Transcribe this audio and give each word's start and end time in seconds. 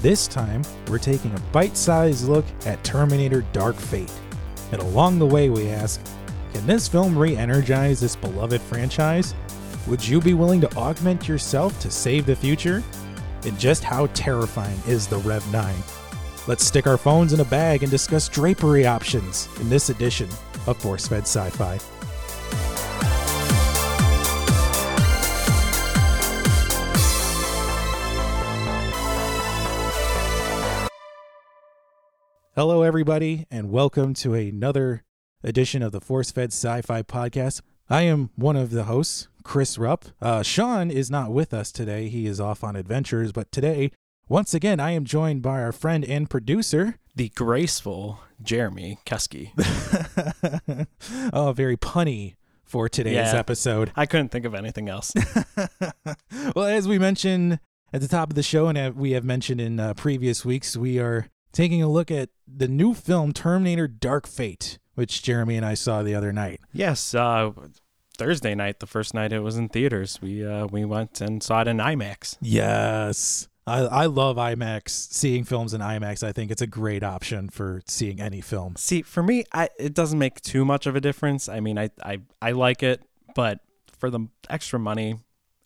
This 0.00 0.28
time, 0.28 0.62
we're 0.88 0.98
taking 0.98 1.34
a 1.34 1.40
bite 1.50 1.76
sized 1.76 2.28
look 2.28 2.44
at 2.66 2.82
Terminator 2.84 3.44
Dark 3.52 3.74
Fate. 3.74 4.12
And 4.70 4.80
along 4.80 5.18
the 5.18 5.26
way, 5.26 5.50
we 5.50 5.70
ask 5.70 6.00
can 6.52 6.64
this 6.68 6.86
film 6.86 7.18
re 7.18 7.36
energize 7.36 7.98
this 7.98 8.14
beloved 8.14 8.60
franchise? 8.62 9.34
Would 9.88 10.06
you 10.06 10.20
be 10.20 10.34
willing 10.34 10.60
to 10.60 10.76
augment 10.76 11.26
yourself 11.26 11.78
to 11.80 11.90
save 11.90 12.26
the 12.26 12.36
future? 12.36 12.82
And 13.44 13.58
just 13.58 13.82
how 13.82 14.06
terrifying 14.08 14.78
is 14.86 15.08
the 15.08 15.18
Rev 15.18 15.44
9? 15.52 15.74
Let's 16.46 16.64
stick 16.64 16.86
our 16.86 16.96
phones 16.96 17.32
in 17.32 17.40
a 17.40 17.44
bag 17.44 17.82
and 17.82 17.90
discuss 17.90 18.28
drapery 18.28 18.86
options 18.86 19.48
in 19.60 19.68
this 19.68 19.90
edition 19.90 20.28
of 20.68 20.76
Force 20.76 21.08
Fed 21.08 21.22
Sci 21.22 21.50
Fi. 21.50 21.78
Hello, 32.58 32.82
everybody, 32.82 33.46
and 33.52 33.70
welcome 33.70 34.14
to 34.14 34.34
another 34.34 35.04
edition 35.44 35.80
of 35.80 35.92
the 35.92 36.00
Force 36.00 36.32
Fed 36.32 36.48
Sci 36.48 36.82
Fi 36.82 37.02
Podcast. 37.04 37.60
I 37.88 38.02
am 38.02 38.30
one 38.34 38.56
of 38.56 38.70
the 38.70 38.82
hosts, 38.82 39.28
Chris 39.44 39.78
Rupp. 39.78 40.06
Uh, 40.20 40.42
Sean 40.42 40.90
is 40.90 41.08
not 41.08 41.30
with 41.30 41.54
us 41.54 41.70
today. 41.70 42.08
He 42.08 42.26
is 42.26 42.40
off 42.40 42.64
on 42.64 42.74
adventures, 42.74 43.30
but 43.30 43.52
today, 43.52 43.92
once 44.28 44.54
again, 44.54 44.80
I 44.80 44.90
am 44.90 45.04
joined 45.04 45.40
by 45.40 45.62
our 45.62 45.70
friend 45.70 46.04
and 46.04 46.28
producer, 46.28 46.96
the 47.14 47.28
graceful 47.28 48.18
Jeremy 48.42 48.98
Keski. 49.06 49.52
oh, 51.32 51.52
very 51.52 51.76
punny 51.76 52.34
for 52.64 52.88
today's 52.88 53.32
Yeah. 53.32 53.36
episode. 53.38 53.92
I 53.94 54.04
couldn't 54.04 54.30
think 54.30 54.44
of 54.44 54.56
anything 54.56 54.88
else. 54.88 55.12
well, 56.56 56.66
as 56.66 56.88
we 56.88 56.98
mentioned 56.98 57.60
at 57.92 58.00
the 58.00 58.08
top 58.08 58.30
of 58.30 58.34
the 58.34 58.42
show, 58.42 58.66
and 58.66 58.76
uh, 58.76 58.90
we 58.96 59.12
have 59.12 59.22
mentioned 59.22 59.60
in 59.60 59.78
uh, 59.78 59.94
previous 59.94 60.44
weeks, 60.44 60.76
we 60.76 60.98
are 60.98 61.28
taking 61.52 61.82
a 61.82 61.88
look 61.88 62.10
at 62.10 62.30
the 62.46 62.68
new 62.68 62.94
film 62.94 63.32
Terminator 63.32 63.88
Dark 63.88 64.26
Fate, 64.26 64.78
which 64.94 65.22
Jeremy 65.22 65.56
and 65.56 65.64
I 65.66 65.74
saw 65.74 66.02
the 66.02 66.14
other 66.14 66.32
night. 66.32 66.60
yes, 66.72 67.14
uh, 67.14 67.52
Thursday 68.16 68.54
night, 68.54 68.80
the 68.80 68.86
first 68.86 69.14
night 69.14 69.32
it 69.32 69.40
was 69.40 69.56
in 69.56 69.68
theaters, 69.68 70.18
we 70.20 70.44
uh, 70.44 70.66
we 70.66 70.84
went 70.84 71.20
and 71.20 71.40
saw 71.42 71.60
it 71.60 71.68
in 71.68 71.76
IMAX. 71.78 72.36
Yes. 72.40 73.48
I, 73.64 73.80
I 73.80 74.06
love 74.06 74.36
IMAX, 74.38 74.88
seeing 74.88 75.44
films 75.44 75.74
in 75.74 75.82
IMAX. 75.82 76.26
I 76.26 76.32
think 76.32 76.50
it's 76.50 76.62
a 76.62 76.66
great 76.66 77.02
option 77.04 77.48
for 77.50 77.82
seeing 77.86 78.18
any 78.18 78.40
film. 78.40 78.74
See, 78.76 79.02
for 79.02 79.22
me, 79.22 79.44
I, 79.52 79.68
it 79.78 79.92
doesn't 79.92 80.18
make 80.18 80.40
too 80.40 80.64
much 80.64 80.86
of 80.86 80.96
a 80.96 81.00
difference. 81.02 81.48
I 81.50 81.60
mean, 81.60 81.78
I, 81.78 81.90
I 82.02 82.22
I 82.40 82.52
like 82.52 82.82
it, 82.82 83.02
but 83.34 83.60
for 83.98 84.08
the 84.10 84.26
extra 84.48 84.78
money, 84.78 85.18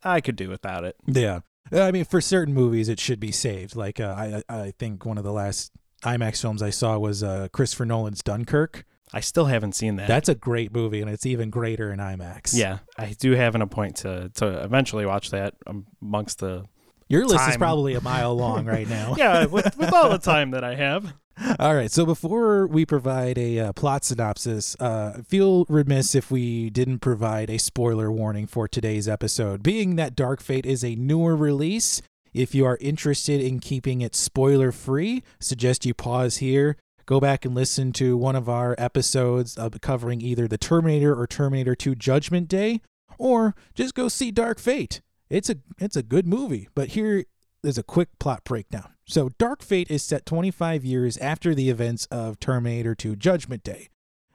I 0.03 0.19
could 0.21 0.35
do 0.35 0.49
without 0.49 0.83
it. 0.83 0.97
Yeah. 1.07 1.39
I 1.71 1.91
mean, 1.91 2.03
for 2.03 2.19
certain 2.19 2.53
movies, 2.53 2.89
it 2.89 2.99
should 2.99 3.21
be 3.21 3.31
saved. 3.31 3.75
Like, 3.75 3.99
uh, 4.01 4.13
I, 4.15 4.43
I 4.49 4.71
think 4.77 5.05
one 5.05 5.17
of 5.17 5.23
the 5.23 5.31
last 5.31 5.71
IMAX 6.03 6.41
films 6.41 6.61
I 6.61 6.69
saw 6.69 6.97
was 6.97 7.23
uh, 7.23 7.47
Christopher 7.51 7.85
Nolan's 7.85 8.21
Dunkirk. 8.21 8.85
I 9.13 9.19
still 9.19 9.45
haven't 9.45 9.73
seen 9.73 9.97
that. 9.97 10.07
That's 10.07 10.27
a 10.29 10.35
great 10.35 10.73
movie, 10.73 10.99
and 11.01 11.09
it's 11.09 11.25
even 11.25 11.49
greater 11.49 11.91
in 11.91 11.99
IMAX. 11.99 12.55
yeah, 12.55 12.79
I 12.97 13.13
do 13.19 13.31
have 13.33 13.53
an 13.55 13.61
appoint 13.61 13.97
to 13.97 14.29
to 14.35 14.63
eventually 14.63 15.05
watch 15.05 15.29
that 15.31 15.53
amongst 16.01 16.39
the 16.39 16.65
Your 17.09 17.25
list 17.25 17.47
is 17.49 17.57
probably 17.57 17.93
a 17.93 18.01
mile 18.01 18.35
long 18.45 18.65
right 18.65 18.87
now. 18.89 19.13
yeah 19.17 19.45
with, 19.45 19.77
with 19.77 19.93
all 19.93 20.09
the 20.09 20.17
time 20.17 20.51
that 20.51 20.63
I 20.63 20.75
have. 20.75 21.13
All 21.59 21.73
right. 21.73 21.89
So 21.89 22.05
before 22.05 22.67
we 22.67 22.85
provide 22.85 23.39
a 23.39 23.59
uh, 23.59 23.73
plot 23.73 24.05
synopsis, 24.05 24.75
uh, 24.79 25.21
feel 25.27 25.65
remiss 25.67 26.13
if 26.13 26.29
we 26.29 26.69
didn't 26.69 26.99
provide 26.99 27.49
a 27.49 27.57
spoiler 27.57 28.11
warning 28.11 28.45
for 28.45 28.67
today's 28.67 29.07
episode. 29.07 29.63
Being 29.63 29.95
that 29.95 30.15
Dark 30.15 30.41
Fate 30.41 30.65
is 30.65 30.83
a 30.83 30.93
newer 30.95 31.35
release, 31.35 32.03
if 32.33 32.55
you 32.55 32.65
are 32.65 32.77
interested 32.81 33.41
in 33.41 33.59
keeping 33.59 34.01
it 34.01 34.15
spoiler 34.15 34.71
free, 34.71 35.23
suggest 35.39 35.85
you 35.85 35.93
pause 35.93 36.37
here. 36.37 36.77
Go 37.05 37.19
back 37.19 37.45
and 37.45 37.53
listen 37.53 37.91
to 37.93 38.15
one 38.15 38.35
of 38.35 38.47
our 38.47 38.75
episodes 38.77 39.57
covering 39.81 40.21
either 40.21 40.47
the 40.47 40.57
Terminator 40.57 41.19
or 41.19 41.27
Terminator 41.27 41.75
2 41.75 41.95
Judgment 41.95 42.47
Day, 42.47 42.81
or 43.17 43.55
just 43.75 43.93
go 43.93 44.07
see 44.07 44.31
Dark 44.31 44.57
Fate. 44.57 45.01
It's 45.29 45.49
a 45.49 45.57
it's 45.79 45.95
a 45.95 46.03
good 46.03 46.25
movie, 46.25 46.69
but 46.75 46.89
here 46.89 47.25
is 47.63 47.77
a 47.77 47.83
quick 47.83 48.09
plot 48.19 48.43
breakdown. 48.43 48.93
So, 49.05 49.29
Dark 49.37 49.61
Fate 49.61 49.91
is 49.91 50.01
set 50.01 50.25
25 50.25 50.85
years 50.85 51.17
after 51.17 51.53
the 51.53 51.69
events 51.69 52.05
of 52.05 52.39
Terminator 52.39 52.95
2 52.95 53.17
Judgment 53.17 53.63
Day, 53.63 53.89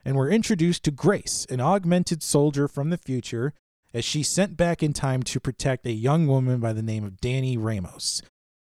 and 0.04 0.14
we're 0.14 0.30
introduced 0.30 0.82
to 0.84 0.90
Grace, 0.90 1.46
an 1.48 1.60
augmented 1.60 2.22
soldier 2.22 2.68
from 2.68 2.90
the 2.90 2.98
future, 2.98 3.54
as 3.94 4.04
she's 4.04 4.28
sent 4.28 4.56
back 4.56 4.82
in 4.82 4.92
time 4.92 5.22
to 5.22 5.40
protect 5.40 5.86
a 5.86 5.92
young 5.92 6.26
woman 6.26 6.60
by 6.60 6.72
the 6.72 6.82
name 6.82 7.04
of 7.04 7.20
Dani 7.20 7.56
Ramos, 7.58 8.22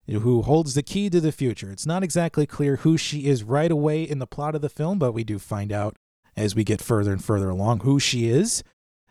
who 0.08 0.42
holds 0.42 0.74
the 0.74 0.82
key 0.82 1.08
to 1.10 1.20
the 1.20 1.32
future. 1.32 1.70
It's 1.70 1.86
not 1.86 2.02
exactly 2.02 2.46
clear 2.46 2.76
who 2.76 2.96
she 2.96 3.26
is 3.26 3.44
right 3.44 3.70
away 3.70 4.02
in 4.02 4.18
the 4.18 4.26
plot 4.26 4.54
of 4.54 4.62
the 4.62 4.68
film, 4.68 4.98
but 4.98 5.12
we 5.12 5.24
do 5.24 5.38
find 5.38 5.72
out 5.72 5.96
as 6.36 6.54
we 6.54 6.64
get 6.64 6.80
further 6.80 7.12
and 7.12 7.24
further 7.24 7.50
along 7.50 7.80
who 7.80 8.00
she 8.00 8.28
is. 8.28 8.64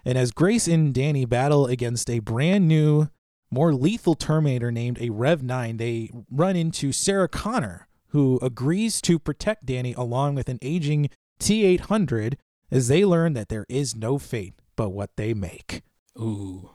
And 0.03 0.17
as 0.17 0.31
Grace 0.31 0.67
and 0.67 0.94
Dani 0.94 1.27
battle 1.27 1.67
against 1.67 2.09
a 2.09 2.19
brand 2.19 2.67
new 2.67 3.09
more 3.51 3.73
lethal 3.73 4.16
Terminator 4.16 4.72
named 4.72 4.97
a 5.01 5.09
Rev 5.09 5.43
9, 5.43 5.78
they 5.78 6.09
run 6.31 6.55
into 6.55 6.91
Sarah 6.91 7.28
Connor, 7.28 7.88
who 8.09 8.39
agrees 8.41 9.01
to 9.01 9.19
protect 9.19 9.66
Dani 9.66 9.95
along 9.95 10.35
with 10.35 10.49
an 10.49 10.57
aging 10.61 11.09
T 11.39 11.66
800 11.66 12.38
as 12.72 12.88
they 12.88 13.03
learn 13.03 13.33
that 13.33 13.49
there 13.49 13.66
is 13.67 13.95
no 13.95 14.17
fate 14.17 14.53
but 14.75 14.89
what 14.89 15.11
they 15.17 15.33
make. 15.33 15.83
Ooh. 16.19 16.72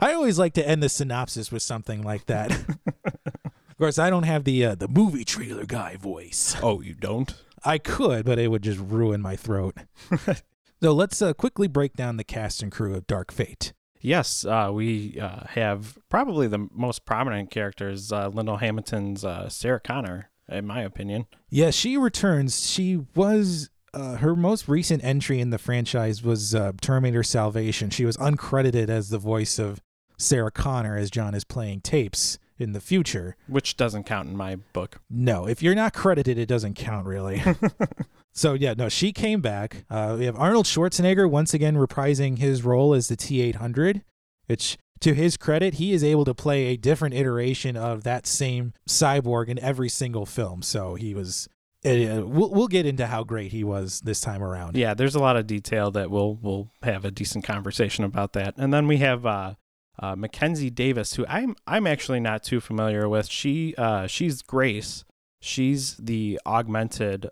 I 0.00 0.12
always 0.12 0.38
like 0.38 0.54
to 0.54 0.66
end 0.66 0.82
the 0.82 0.88
synopsis 0.88 1.50
with 1.50 1.62
something 1.62 2.02
like 2.02 2.26
that. 2.26 2.52
of 3.04 3.76
course, 3.78 3.98
I 3.98 4.10
don't 4.10 4.24
have 4.24 4.44
the 4.44 4.64
uh, 4.64 4.74
the 4.74 4.88
movie 4.88 5.24
trailer 5.24 5.66
guy 5.66 5.96
voice. 5.96 6.56
Oh, 6.62 6.80
you 6.80 6.94
don't? 6.94 7.34
I 7.64 7.78
could, 7.78 8.24
but 8.24 8.38
it 8.38 8.48
would 8.48 8.62
just 8.62 8.80
ruin 8.80 9.20
my 9.20 9.36
throat. 9.36 9.76
so 10.82 10.92
let's 10.92 11.20
uh, 11.20 11.34
quickly 11.34 11.68
break 11.68 11.94
down 11.94 12.16
the 12.16 12.24
cast 12.24 12.62
and 12.62 12.72
crew 12.72 12.94
of 12.94 13.06
Dark 13.06 13.32
Fate. 13.32 13.72
Yes, 14.00 14.46
uh, 14.46 14.70
we 14.72 15.20
uh, 15.20 15.44
have 15.48 15.98
probably 16.08 16.46
the 16.46 16.68
most 16.72 17.04
prominent 17.04 17.50
characters, 17.50 18.10
uh, 18.10 18.28
Linda 18.28 18.56
Hamilton's 18.56 19.26
uh, 19.26 19.50
Sarah 19.50 19.80
Connor, 19.80 20.30
in 20.48 20.66
my 20.66 20.80
opinion. 20.80 21.26
Yeah, 21.50 21.70
she 21.70 21.98
returns. 21.98 22.66
She 22.66 23.04
was 23.14 23.68
uh, 23.92 24.16
her 24.16 24.36
most 24.36 24.68
recent 24.68 25.04
entry 25.04 25.40
in 25.40 25.50
the 25.50 25.58
franchise 25.58 26.22
was 26.22 26.54
uh, 26.54 26.72
Terminator 26.80 27.22
Salvation. 27.22 27.90
She 27.90 28.04
was 28.04 28.16
uncredited 28.16 28.88
as 28.88 29.10
the 29.10 29.18
voice 29.18 29.58
of 29.58 29.80
Sarah 30.16 30.50
Connor 30.50 30.96
as 30.96 31.10
John 31.10 31.34
is 31.34 31.44
playing 31.44 31.80
tapes 31.80 32.38
in 32.58 32.72
the 32.72 32.80
future. 32.80 33.36
Which 33.48 33.76
doesn't 33.76 34.04
count 34.04 34.28
in 34.28 34.36
my 34.36 34.56
book. 34.56 35.00
No, 35.08 35.46
if 35.46 35.62
you're 35.62 35.74
not 35.74 35.94
credited, 35.94 36.38
it 36.38 36.46
doesn't 36.46 36.74
count 36.74 37.06
really. 37.06 37.42
so 38.32 38.52
yeah, 38.52 38.74
no, 38.76 38.88
she 38.88 39.12
came 39.12 39.40
back. 39.40 39.84
Uh, 39.88 40.16
we 40.18 40.26
have 40.26 40.36
Arnold 40.36 40.66
Schwarzenegger 40.66 41.28
once 41.28 41.54
again 41.54 41.76
reprising 41.76 42.38
his 42.38 42.62
role 42.62 42.92
as 42.92 43.08
the 43.08 43.16
T800, 43.16 44.02
which 44.46 44.76
to 45.00 45.14
his 45.14 45.38
credit, 45.38 45.74
he 45.74 45.92
is 45.92 46.04
able 46.04 46.26
to 46.26 46.34
play 46.34 46.66
a 46.66 46.76
different 46.76 47.14
iteration 47.14 47.76
of 47.76 48.04
that 48.04 48.26
same 48.26 48.74
cyborg 48.86 49.48
in 49.48 49.58
every 49.58 49.88
single 49.88 50.26
film. 50.26 50.62
So 50.62 50.94
he 50.94 51.14
was. 51.14 51.48
Uh, 51.84 52.22
we'll 52.26 52.50
we'll 52.50 52.68
get 52.68 52.84
into 52.84 53.06
how 53.06 53.24
great 53.24 53.52
he 53.52 53.64
was 53.64 54.00
this 54.00 54.20
time 54.20 54.42
around. 54.42 54.76
Yeah, 54.76 54.92
there's 54.92 55.14
a 55.14 55.20
lot 55.20 55.36
of 55.36 55.46
detail 55.46 55.90
that 55.92 56.10
we'll 56.10 56.34
we'll 56.34 56.70
have 56.82 57.04
a 57.04 57.10
decent 57.10 57.44
conversation 57.44 58.04
about 58.04 58.34
that. 58.34 58.54
And 58.58 58.72
then 58.72 58.86
we 58.86 58.98
have 58.98 59.24
uh, 59.24 59.54
uh, 59.98 60.14
Mackenzie 60.14 60.70
Davis, 60.70 61.14
who 61.14 61.24
I'm 61.26 61.56
I'm 61.66 61.86
actually 61.86 62.20
not 62.20 62.42
too 62.42 62.60
familiar 62.60 63.08
with. 63.08 63.28
She 63.28 63.74
uh, 63.78 64.06
she's 64.06 64.42
Grace. 64.42 65.04
She's 65.40 65.96
the 65.96 66.38
augmented 66.44 67.30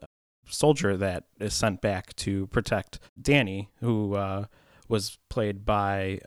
soldier 0.49 0.97
that 0.97 1.25
is 1.39 1.53
sent 1.53 1.83
back 1.83 2.17
to 2.17 2.47
protect 2.47 3.01
Dani, 3.21 3.69
who 3.81 4.15
uh, 4.15 4.47
was 4.89 5.19
played 5.29 5.67
by 5.67 6.21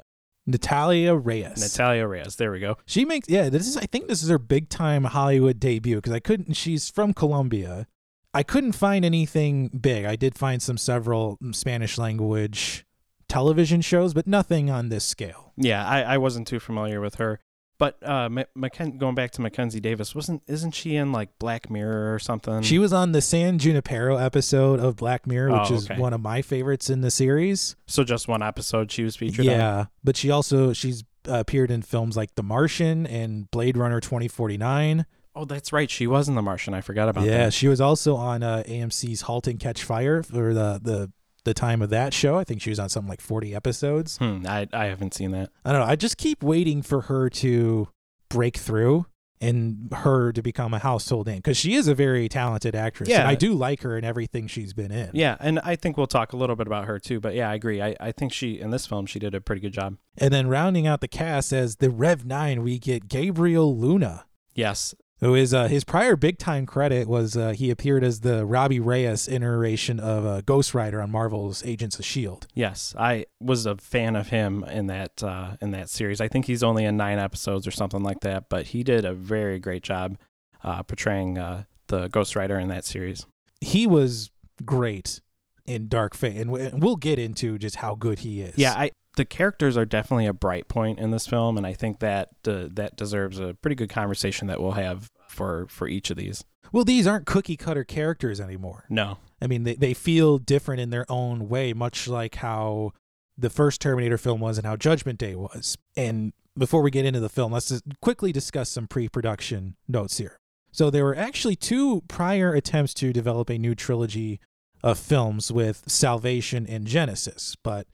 Natalia 0.45 1.15
Reyes. 1.15 1.59
Natalia 1.59 2.07
Reyes. 2.07 2.35
There 2.35 2.51
we 2.51 2.59
go. 2.59 2.77
She 2.85 3.05
makes 3.05 3.29
yeah. 3.29 3.49
This 3.49 3.67
is 3.67 3.77
I 3.77 3.85
think 3.85 4.07
this 4.07 4.23
is 4.23 4.29
her 4.29 4.39
big 4.39 4.69
time 4.69 5.05
Hollywood 5.05 5.59
debut 5.59 5.95
because 5.95 6.13
I 6.13 6.19
couldn't. 6.19 6.53
She's 6.53 6.89
from 6.89 7.13
Colombia. 7.13 7.87
I 8.33 8.43
couldn't 8.43 8.71
find 8.73 9.03
anything 9.03 9.67
big. 9.69 10.05
I 10.05 10.15
did 10.15 10.37
find 10.37 10.61
some 10.61 10.77
several 10.77 11.37
Spanish 11.51 11.97
language 11.97 12.85
television 13.27 13.81
shows, 13.81 14.13
but 14.13 14.27
nothing 14.27 14.69
on 14.69 14.89
this 14.89 15.03
scale. 15.05 15.53
Yeah, 15.57 15.85
I, 15.85 16.01
I 16.01 16.17
wasn't 16.17 16.47
too 16.47 16.59
familiar 16.59 17.01
with 17.01 17.15
her. 17.15 17.39
But 17.77 17.97
uh, 18.03 18.29
Macken- 18.29 18.99
going 18.99 19.15
back 19.15 19.31
to 19.31 19.41
Mackenzie 19.41 19.79
Davis, 19.79 20.13
wasn't 20.13 20.43
isn't 20.45 20.75
she 20.75 20.95
in 20.95 21.11
like 21.11 21.29
Black 21.39 21.69
Mirror 21.71 22.13
or 22.13 22.19
something? 22.19 22.61
She 22.61 22.77
was 22.77 22.93
on 22.93 23.11
the 23.11 23.21
San 23.21 23.57
Junipero 23.57 24.17
episode 24.17 24.79
of 24.79 24.97
Black 24.97 25.25
Mirror, 25.25 25.51
which 25.59 25.71
Oh, 25.71 25.75
is 25.75 25.89
one 25.89 26.13
of 26.13 26.21
my 26.21 26.43
favorites 26.43 26.91
in 26.91 27.01
the 27.01 27.09
series. 27.09 27.75
so 27.87 28.03
just 28.03 28.27
one 28.27 28.43
episode 28.43 28.91
she 28.91 29.03
was 29.03 29.15
featured 29.15 29.47
on. 29.47 29.51
yeah, 29.51 29.85
but 30.03 30.15
she 30.15 30.29
also 30.29 30.73
she's 30.73 31.03
appeared 31.25 31.71
in 31.71 31.81
films 31.81 32.15
like 32.15 32.35
The 32.35 32.43
Martian 32.43 33.07
and 33.07 33.49
Blade 33.49 33.75
Runner 33.77 33.99
2049. 33.99 35.05
Oh, 35.35 35.45
that's 35.45 35.71
right. 35.71 35.89
She 35.89 36.07
was 36.07 36.27
in 36.27 36.35
The 36.35 36.41
Martian. 36.41 36.73
I 36.73 36.81
forgot 36.81 37.07
about 37.09 37.23
that. 37.25 37.29
yeah, 37.31 37.45
that. 37.45 37.53
she 37.53 37.67
was 37.67 37.79
also 37.81 38.15
on 38.15 38.43
uh, 38.43 38.63
AMC's 38.67 39.21
*Halt 39.21 39.47
and 39.47 39.59
Catch 39.59 39.83
Fire* 39.83 40.23
for 40.23 40.53
the 40.53 40.79
the 40.81 41.11
the 41.43 41.53
time 41.53 41.81
of 41.81 41.89
that 41.89 42.13
show. 42.13 42.37
I 42.37 42.43
think 42.43 42.61
she 42.61 42.69
was 42.69 42.79
on 42.79 42.89
something 42.89 43.09
like 43.09 43.21
40 43.21 43.55
episodes. 43.55 44.17
Hmm, 44.17 44.45
I 44.47 44.67
I 44.73 44.85
haven't 44.85 45.13
seen 45.13 45.31
that. 45.31 45.49
I 45.65 45.71
don't 45.71 45.81
know. 45.81 45.87
I 45.87 45.95
just 45.95 46.17
keep 46.17 46.43
waiting 46.43 46.81
for 46.81 47.01
her 47.01 47.29
to 47.29 47.87
break 48.29 48.57
through. 48.57 49.05
and 49.43 49.87
her 49.91 50.31
to 50.31 50.41
become 50.43 50.71
a 50.71 50.77
household 50.77 51.25
name 51.25 51.37
because 51.37 51.57
she 51.57 51.73
is 51.73 51.87
a 51.87 51.95
very 51.95 52.29
talented 52.29 52.75
actress. 52.75 53.09
and 53.09 53.17
Yeah. 53.23 53.27
I 53.27 53.33
do 53.33 53.55
like 53.55 53.81
her 53.81 53.97
in 53.97 54.05
everything 54.05 54.45
she's 54.45 54.71
been 54.71 54.91
in. 54.91 55.09
Yeah, 55.15 55.35
and 55.39 55.57
I 55.63 55.75
think 55.75 55.97
we'll 55.97 56.05
talk 56.05 56.31
a 56.33 56.37
little 56.37 56.55
bit 56.55 56.67
about 56.67 56.85
her 56.85 56.99
too. 56.99 57.19
But 57.19 57.33
yeah, 57.33 57.49
I 57.49 57.55
agree. 57.55 57.81
I, 57.81 57.95
I 57.99 58.11
think 58.11 58.33
she 58.33 58.59
in 58.59 58.69
this 58.69 58.85
film 58.85 59.07
she 59.07 59.17
did 59.17 59.33
a 59.33 59.41
pretty 59.41 59.59
good 59.61 59.73
job. 59.73 59.97
And 60.15 60.31
then 60.31 60.47
rounding 60.47 60.85
out 60.85 61.01
the 61.01 61.07
cast 61.07 61.51
as 61.53 61.77
the 61.77 61.89
Rev 61.89 62.23
Nine, 62.23 62.61
we 62.61 62.77
get 62.77 63.07
Gabriel 63.07 63.75
Luna. 63.75 64.25
Yes, 64.53 64.93
who 65.21 65.33
is 65.35 65.53
uh, 65.53 65.67
his 65.67 65.83
prior 65.83 66.15
big 66.15 66.37
time 66.37 66.65
credit 66.65 67.07
was 67.07 67.37
uh, 67.37 67.51
he 67.51 67.69
appeared 67.69 68.03
as 68.03 68.19
the 68.21 68.45
Robbie 68.45 68.79
Reyes 68.79 69.27
iteration 69.27 69.99
of 69.99 70.25
uh, 70.25 70.41
Ghost 70.41 70.73
Rider 70.73 71.01
on 71.01 71.11
Marvel's 71.11 71.63
Agents 71.65 71.97
of 71.99 72.05
Shield. 72.05 72.47
yes, 72.53 72.93
I 72.99 73.25
was 73.39 73.65
a 73.65 73.77
fan 73.77 74.15
of 74.15 74.27
him 74.29 74.63
in 74.65 74.87
that 74.87 75.23
uh, 75.23 75.55
in 75.61 75.71
that 75.71 75.89
series. 75.89 76.19
I 76.19 76.27
think 76.27 76.45
he's 76.45 76.63
only 76.63 76.83
in 76.85 76.97
nine 76.97 77.19
episodes 77.19 77.65
or 77.67 77.71
something 77.71 78.03
like 78.03 78.19
that, 78.21 78.49
but 78.49 78.67
he 78.67 78.83
did 78.83 79.05
a 79.05 79.13
very 79.13 79.59
great 79.59 79.83
job 79.83 80.17
uh, 80.63 80.83
portraying 80.83 81.37
uh, 81.37 81.63
the 81.87 82.07
Ghost 82.09 82.35
Rider 82.35 82.59
in 82.59 82.67
that 82.69 82.85
series. 82.85 83.25
He 83.61 83.85
was 83.87 84.31
great 84.65 85.21
in 85.65 85.87
Dark 85.87 86.15
Fate, 86.15 86.37
and 86.37 86.51
we- 86.51 86.61
and 86.61 86.81
we'll 86.83 86.95
get 86.95 87.19
into 87.19 87.57
just 87.59 87.77
how 87.77 87.93
good 87.95 88.19
he 88.19 88.41
is. 88.41 88.57
Yeah, 88.57 88.73
I 88.75 88.91
the 89.15 89.25
characters 89.25 89.77
are 89.77 89.85
definitely 89.85 90.25
a 90.25 90.33
bright 90.33 90.67
point 90.67 90.99
in 90.99 91.11
this 91.11 91.27
film, 91.27 91.57
and 91.57 91.67
I 91.67 91.73
think 91.73 91.99
that 91.99 92.29
uh, 92.47 92.67
that 92.71 92.95
deserves 92.95 93.39
a 93.39 93.53
pretty 93.55 93.75
good 93.75 93.89
conversation 93.89 94.47
that 94.47 94.61
we'll 94.61 94.71
have 94.71 95.09
for 95.27 95.67
for 95.67 95.87
each 95.87 96.09
of 96.09 96.17
these. 96.17 96.43
well, 96.71 96.83
these 96.83 97.07
aren't 97.07 97.25
cookie 97.25 97.57
cutter 97.57 97.83
characters 97.83 98.39
anymore. 98.39 98.85
No, 98.89 99.17
I 99.41 99.47
mean, 99.47 99.63
they 99.63 99.75
they 99.75 99.93
feel 99.93 100.37
different 100.37 100.81
in 100.81 100.89
their 100.89 101.05
own 101.09 101.49
way, 101.49 101.73
much 101.73 102.07
like 102.07 102.35
how 102.35 102.91
the 103.37 103.49
first 103.49 103.81
Terminator 103.81 104.17
film 104.17 104.39
was 104.39 104.57
and 104.57 104.67
how 104.67 104.75
Judgment 104.75 105.17
Day 105.17 105.35
was. 105.35 105.77
And 105.97 106.33
before 106.57 106.81
we 106.81 106.91
get 106.91 107.05
into 107.05 107.19
the 107.19 107.29
film, 107.29 107.51
let's 107.51 107.69
just 107.69 107.83
quickly 108.01 108.31
discuss 108.31 108.69
some 108.69 108.87
pre-production 108.87 109.75
notes 109.87 110.17
here. 110.17 110.37
So 110.71 110.89
there 110.89 111.03
were 111.03 111.15
actually 111.15 111.55
two 111.55 112.01
prior 112.07 112.53
attempts 112.53 112.93
to 112.95 113.11
develop 113.11 113.49
a 113.49 113.57
new 113.57 113.73
trilogy 113.73 114.39
of 114.83 114.99
films 114.99 115.51
with 115.51 115.83
Salvation 115.87 116.65
and 116.67 116.85
Genisys, 116.85 117.55
but 117.63 117.87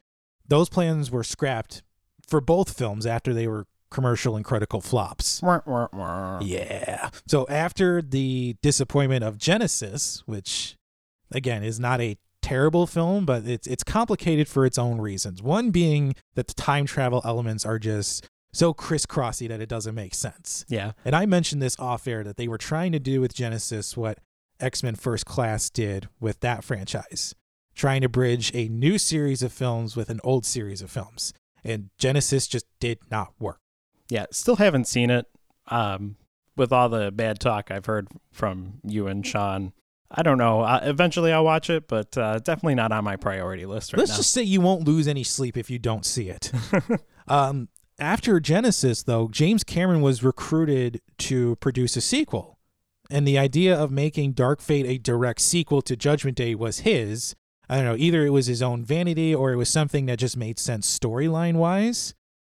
those 0.47 0.69
plans 0.69 1.11
were 1.11 1.23
scrapped 1.23 1.83
for 2.27 2.41
both 2.41 2.77
films 2.77 3.05
after 3.05 3.33
they 3.33 3.47
were 3.47 3.65
commercial 3.89 4.35
and 4.35 4.44
critical 4.44 4.81
flops. 4.81 5.41
Yeah. 6.44 7.09
So 7.27 7.45
after 7.49 8.01
the 8.01 8.55
disappointment 8.61 9.23
of 9.23 9.38
Genisys, 9.38 10.23
which 10.25 10.75
again 11.31 11.63
is 11.63 11.79
not 11.79 12.01
a 12.01 12.17
terrible 12.41 12.88
film, 12.88 13.25
but 13.25 13.45
it's 13.45 13.67
it's 13.67 13.83
complicated 13.83 14.47
for 14.47 14.65
its 14.65 14.77
own 14.77 14.99
reasons. 14.99 15.41
One 15.41 15.71
being 15.71 16.15
that 16.35 16.47
the 16.47 16.53
time 16.53 16.85
travel 16.85 17.21
elements 17.25 17.65
are 17.65 17.79
just 17.79 18.27
so 18.53 18.73
crisscrossy 18.73 19.47
that 19.50 19.61
it 19.61 19.69
doesn't 19.69 19.93
make 19.93 20.15
sense. 20.15 20.65
yeah, 20.67 20.93
And 21.05 21.15
I 21.15 21.25
mentioned 21.25 21.61
this 21.61 21.77
off 21.79 22.07
air 22.07 22.23
that 22.23 22.38
they 22.38 22.47
were 22.47 22.57
trying 22.57 22.91
to 22.93 23.00
do 23.00 23.21
with 23.21 23.35
Genisys 23.35 23.95
what 23.95 24.19
X-Men 24.59 24.95
First 24.95 25.25
Class 25.25 25.69
did 25.69 26.09
with 26.19 26.39
that 26.39 26.63
franchise, 26.63 27.35
trying 27.77 28.01
to 28.01 28.09
bridge 28.09 28.51
a 28.53 28.68
new 28.68 28.97
series 28.97 29.41
of 29.44 29.53
films 29.53 29.95
with 29.95 30.09
an 30.09 30.19
old 30.24 30.45
series 30.45 30.81
of 30.81 30.91
films. 30.91 31.33
And 31.63 31.89
Genisys 32.00 32.50
just 32.50 32.65
did 32.79 33.00
not 33.09 33.33
work. 33.39 33.59
yeah. 34.09 34.25
Still 34.31 34.57
haven't 34.57 34.88
seen 34.88 35.09
it. 35.09 35.27
Um, 35.69 36.18
with 36.56 36.74
all 36.74 36.89
the 36.89 37.12
bad 37.12 37.39
talk 37.39 37.69
I've 37.69 37.85
heard 37.85 38.07
from 38.31 38.79
you 38.83 39.07
and 39.07 39.25
Sean, 39.25 39.74
I 40.09 40.24
don't 40.24 40.38
know. 40.38 40.62
Uh, 40.62 40.79
eventually, 40.83 41.31
I'll 41.31 41.44
watch 41.44 41.69
it, 41.69 41.88
but 41.88 42.18
uh, 42.18 42.39
definitely 42.39 42.75
not 42.75 42.91
on 42.91 43.03
my 43.03 43.15
priority 43.15 43.65
list 43.65 43.94
right 43.94 44.00
Let's 44.00 44.12
now. 44.12 44.18
just 44.18 44.31
say 44.31 44.41
you 44.41 44.62
won't 44.62 44.88
lose 44.88 45.07
any 45.07 45.24
sleep 45.24 45.57
if 45.57 45.69
you 45.69 45.77
don't 45.77 46.06
see 46.06 46.29
it. 46.29 46.51
um, 47.27 47.68
after 48.00 48.39
Genisys, 48.39 49.06
though, 49.06 49.27
James 49.27 49.63
Cameron 49.63 50.01
was 50.01 50.24
recruited 50.24 51.01
to 51.19 51.57
produce 51.57 51.97
a 51.97 52.01
sequel. 52.01 52.57
And 53.09 53.27
the 53.27 53.38
idea 53.38 53.77
of 53.77 53.91
making 53.91 54.33
Dark 54.33 54.62
Fate 54.62 54.85
a 54.85 54.97
direct 54.97 55.41
sequel 55.41 55.81
to 55.83 55.95
Judgment 55.95 56.38
Day 56.38 56.56
was 56.56 56.79
his. 56.79 57.35
I 57.69 57.75
don't 57.77 57.85
know, 57.85 57.95
either 57.97 58.25
it 58.25 58.29
was 58.29 58.47
his 58.47 58.61
own 58.61 58.83
vanity 58.83 59.33
or 59.35 59.51
it 59.51 59.57
was 59.57 59.69
something 59.69 60.05
that 60.05 60.19
just 60.19 60.37
made 60.37 60.59
sense 60.59 60.87
storyline 60.99 61.55
wise. 61.55 62.13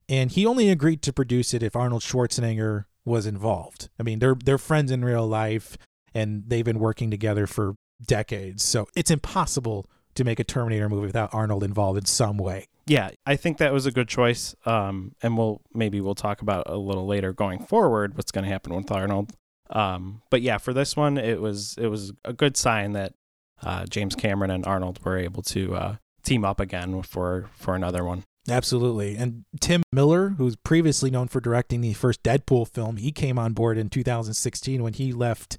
And 0.09 0.31
he 0.31 0.47
only 0.47 0.71
agreed 0.71 1.03
to 1.03 1.13
produce 1.13 1.53
it 1.53 1.63
if 1.63 1.77
Arnold 1.77 2.03
Schwarzenegger 2.03 2.85
was 3.05 3.27
involved. 3.27 3.89
I 3.99 4.03
mean, 4.03 4.19
they're 4.19 4.37
they're 4.43 4.59
friends 4.59 4.91
in 4.91 5.05
real 5.05 5.27
life 5.27 5.77
and 6.15 6.45
they've 6.47 6.65
been 6.65 6.79
working 6.79 7.11
together 7.11 7.47
for 7.47 7.75
decades. 8.05 8.65
So 8.65 8.87
it's 8.95 9.11
impossible 9.11 9.87
to 10.15 10.25
make 10.25 10.41
a 10.41 10.45
Terminator 10.45 10.89
movie 10.89 11.07
without 11.07 11.33
Arnold 11.33 11.63
involved 11.63 11.99
in 11.99 12.07
some 12.07 12.39
way. 12.39 12.67
yeah, 12.89 13.11
I 13.27 13.37
think 13.37 13.59
that 13.59 13.73
was 13.73 13.87
a 13.87 13.93
good 13.93 14.09
choice. 14.09 14.55
Um, 14.65 15.15
and 15.23 15.37
we'll 15.37 15.61
maybe 15.75 16.01
we'll 16.01 16.15
talk 16.15 16.43
about 16.43 16.65
a 16.69 16.77
little 16.77 17.07
later 17.07 17.33
going 17.33 17.61
forward 17.61 18.17
what's 18.17 18.33
going 18.33 18.45
to 18.45 18.51
happen 18.51 18.75
with 18.75 18.91
Arnold. 18.91 19.33
Um, 19.71 20.23
but 20.31 20.41
yeah, 20.41 20.59
for 20.59 20.73
this 20.73 20.97
one, 20.97 21.19
it 21.19 21.41
was 21.41 21.77
it 21.79 21.89
was 21.89 22.13
a 22.25 22.33
good 22.33 22.57
sign 22.57 22.93
that 22.93 23.13
uh, 23.63 23.87
James 23.87 24.15
Cameron 24.15 24.51
and 24.51 24.67
Arnold 24.67 25.01
were 25.05 25.19
able 25.19 25.43
to 25.43 25.75
uh, 25.75 25.97
team 26.23 26.45
up 26.45 26.61
again 26.61 27.03
for 27.03 27.49
for 27.57 27.75
another 27.75 28.05
one. 28.05 28.25
Absolutely. 28.49 29.17
And 29.17 29.45
Tim 29.61 29.83
Miller, 29.93 30.31
who's 30.31 30.57
previously 30.57 31.11
known 31.11 31.29
for 31.29 31.41
directing 31.41 31.81
the 31.81 31.93
first 31.93 32.23
Deadpool 32.23 32.69
film, 32.69 32.97
he 32.97 33.13
came 33.13 33.39
on 33.39 33.53
board 33.53 33.77
in 33.77 33.91
2016 33.91 34.83
when 34.83 34.95
he 34.95 35.13
left 35.13 35.59